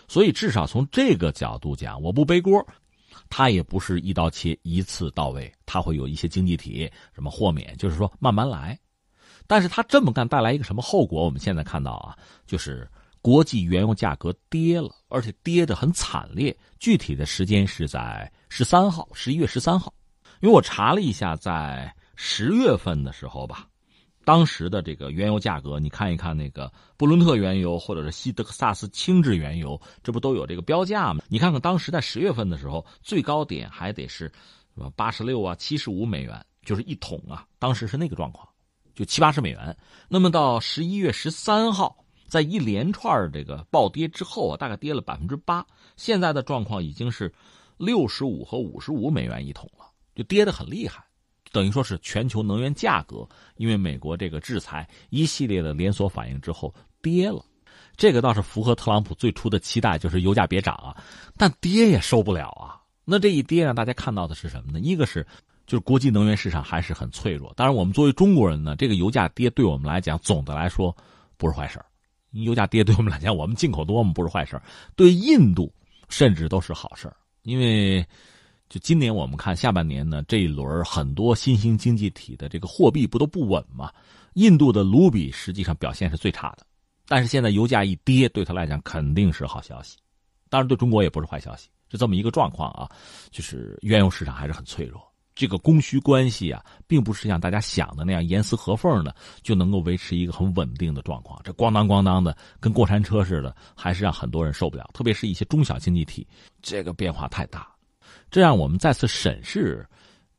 [0.08, 2.64] 所以至少从这个角度讲，我不背锅，
[3.28, 8.78] 它也不是一刀切、一次到位，它会有一些经济体什么豁免，就是说慢慢来。
[9.48, 11.26] 但是他这么干带来一个什么后果？
[11.26, 12.16] 我们现在看到啊，
[12.46, 12.88] 就是
[13.20, 16.56] 国际原油价格跌了，而且跌得很惨烈。
[16.80, 19.92] 具体的时间是在十三号，十一月十三号。
[20.44, 23.66] 因为我查了一下，在十月份的时候吧，
[24.26, 31.24] 当时的这个原油价格，你看一看那个布伦特原油或者是西德克萨斯轻质原油，这不都有这个标价吗？
[31.30, 34.30] 你看看当时在十月份的时候，最高点还得是
[34.98, 38.46] 八十六啊、七十五美元，就是一桶啊，当时是那个状况，
[38.94, 39.74] 就七八十美元。
[40.10, 41.96] 那么到十一月十三号，
[42.28, 45.66] 在一连串这个暴跌之后啊，大概跌了百分之八，
[45.96, 47.34] 现在的状况已经是
[47.78, 49.86] 六十五和五十五美元一桶了。
[50.16, 51.04] 就跌得很厉害，
[51.52, 57.44] 等于说是全球能源价格，因为美国这个制裁一系列的连锁反应之后跌了，
[57.98, 60.96] 这个倒是符合特朗普最初的期待，就是油价别涨啊，
[61.38, 62.80] 但跌也受不了啊。
[63.06, 64.80] 那这一跌让大家看到的是什么呢？
[64.80, 65.26] 一个是
[65.66, 70.96] 就是国际能源市场还是很脆弱，当然我们作为中国人呢，这个油价跌对我们来讲总的来说
[71.38, 71.84] 不是坏事
[72.32, 74.62] 油价跌对我们来讲，我们进口多我们不是坏事
[74.96, 75.74] 对印度
[76.10, 77.12] 甚至都是好事
[77.42, 78.06] 因为。
[78.74, 83.94] 就今年我们看下半年呢，这一轮很多新兴经济体的这个货币不都不稳吗？
[84.34, 86.66] 印度的卢比实际上表现是最差的，
[87.08, 89.96] 但是现在油价一跌，对他来讲肯定是好消息，
[90.50, 92.90] 当然对中国也不是坏消息，是这么一个状况啊。
[93.30, 95.00] 就是原油市场还是很脆弱，
[95.36, 101.40] 这个供需关系啊，并不是像大家想的那样严丝合缝的就能够维持一个很稳定的状况。
[101.44, 106.28] 这咣当咣当的跟过山车似的，还是让很多人受不了，特别是一些中小经济体，
[106.60, 107.72] 这个变化太大。
[108.34, 109.88] 这让我们再次审视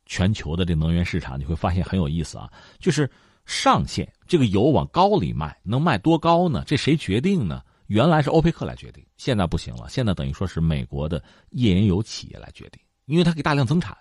[0.05, 2.53] 全球的这能源市场，你会发现很有意思啊。
[2.81, 3.09] 就是
[3.47, 6.65] 上限，这个油往高里卖，能卖多高呢？
[6.67, 7.63] 这谁决定呢？
[7.87, 13.97] 原来是欧佩克来决定，现在不行了，现在等于说是美国的页岩油企业来决定，因为它可以大量增产。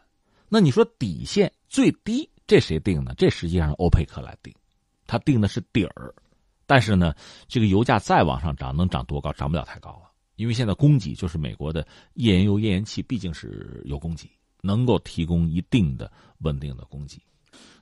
[0.49, 3.13] 那你说底线最低，这谁定呢？
[3.15, 4.51] 这实际上欧佩克来定，
[5.05, 6.11] 他定的是底儿。
[6.65, 7.13] 但是呢，
[7.47, 9.31] 这个油价再往上涨，能涨多高？
[9.33, 10.09] 涨不了太高了。
[10.35, 14.29] 因为现在供给就是美国的页岩油、页岩气，毕竟是有供给，
[14.61, 17.21] 能够提供一定的稳定的供给。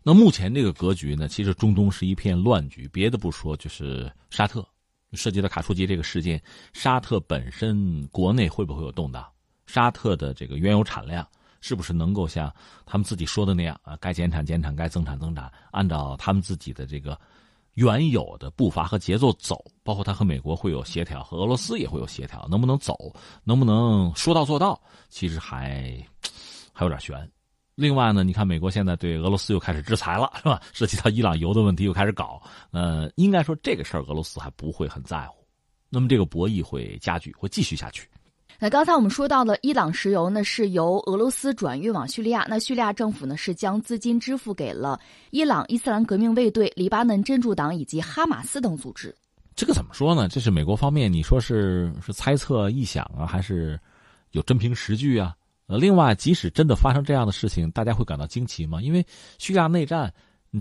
[0.04, 2.88] 那目前这个格局呢，其实中东是一片乱局。
[2.90, 4.68] 别的不说，就是沙特
[5.14, 6.42] 涉及到卡舒吉这个事件，
[6.74, 9.26] 沙特本身国内会不会有动荡？
[9.66, 11.26] 沙特的这个原油产量
[11.62, 12.54] 是不是能够像
[12.86, 13.96] 他们自己说的那样啊？
[14.02, 17.18] 该减产减产，该增产增产，按照他们自己的这个。
[17.76, 23.14] 原有的步伐和节奏走，包括他和美国会有协调，和俄罗斯也会有协调，能不能走，
[23.44, 25.98] 能不能说到做到，其实还
[26.74, 27.30] 还有点悬。
[27.76, 30.62] 另外呢，你看美国现在对俄罗斯又开始制裁了，是吧？
[30.74, 32.42] 涉及到伊朗油的问题又开始搞，
[32.72, 35.38] 呃，应该说这个事儿俄罗斯还不会很在乎。
[35.90, 38.08] 那么这个博弈会加剧，会继续下去。
[38.64, 42.46] 那刚才我们说到了伊朗石油呢，是由俄罗斯转运往叙利亚。
[42.48, 45.00] 那叙利亚政府呢，是将资金支付给了
[45.32, 49.16] 伊朗伊斯兰革命卫队、黎巴嫩真主党以及哈马斯等组织。
[49.56, 50.28] 这个怎么说呢？
[50.28, 53.80] 这是美国方面，你说是是猜测、臆想啊，还是
[54.30, 55.36] 有真凭实据啊？
[55.66, 58.80] 呃，另外，即使真的发生这样的事情，大家会感到惊奇吗？
[58.80, 59.04] 因为
[59.40, 60.14] 叙利亚内战。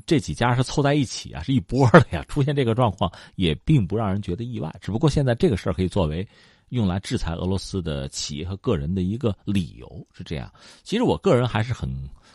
[0.07, 2.25] 这几家是凑在一起啊，是一波的呀。
[2.29, 6.25] 出现这个状况也并不让人觉得意外，只不过现在这个事儿可以作为
[6.71, 10.53] 用来制裁俄罗斯的企业和个人的一个理由，是这样。
[10.83, 11.89] 其实我个人还是很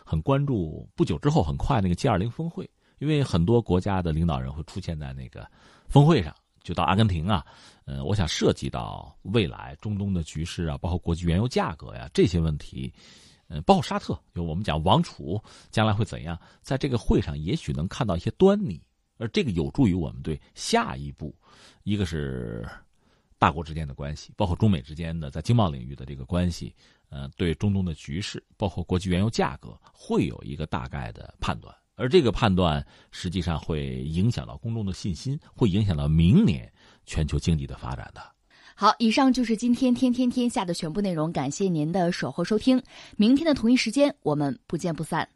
[0.04, 2.68] 很关注不久之后很快那个 G 二零峰会，
[2.98, 5.46] 因为很多国家的领导人会出现在那个
[5.88, 7.44] 峰会上，就到阿根廷啊。
[7.84, 12.92] 嗯，我想涉及到未来中东的局势啊，包括国际原油价格呀这些问题。
[13.48, 18.82] 嗯，包括沙特，就我们讲王储将来会怎样，在这个会上也许能看到一些端倪，
[19.18, 21.32] 而这个有助于我们对下一步，
[21.84, 22.68] 一个是
[23.38, 26.74] 大国之间的关系，包括中美之间的在经贸领域的这个关系，
[27.10, 36.72] 呃，对中东的局势，包括国际原油价格，会有一个大概的判断，而这个判断实际上会影响到公众的信心，会影响到明年
[37.04, 38.22] 全球经济的发展的。
[38.74, 42.82] 好，以上就是今天天天天下的全部内容，感谢您的守候收听，
[43.16, 45.26] 明天的同一时间我们不见不散。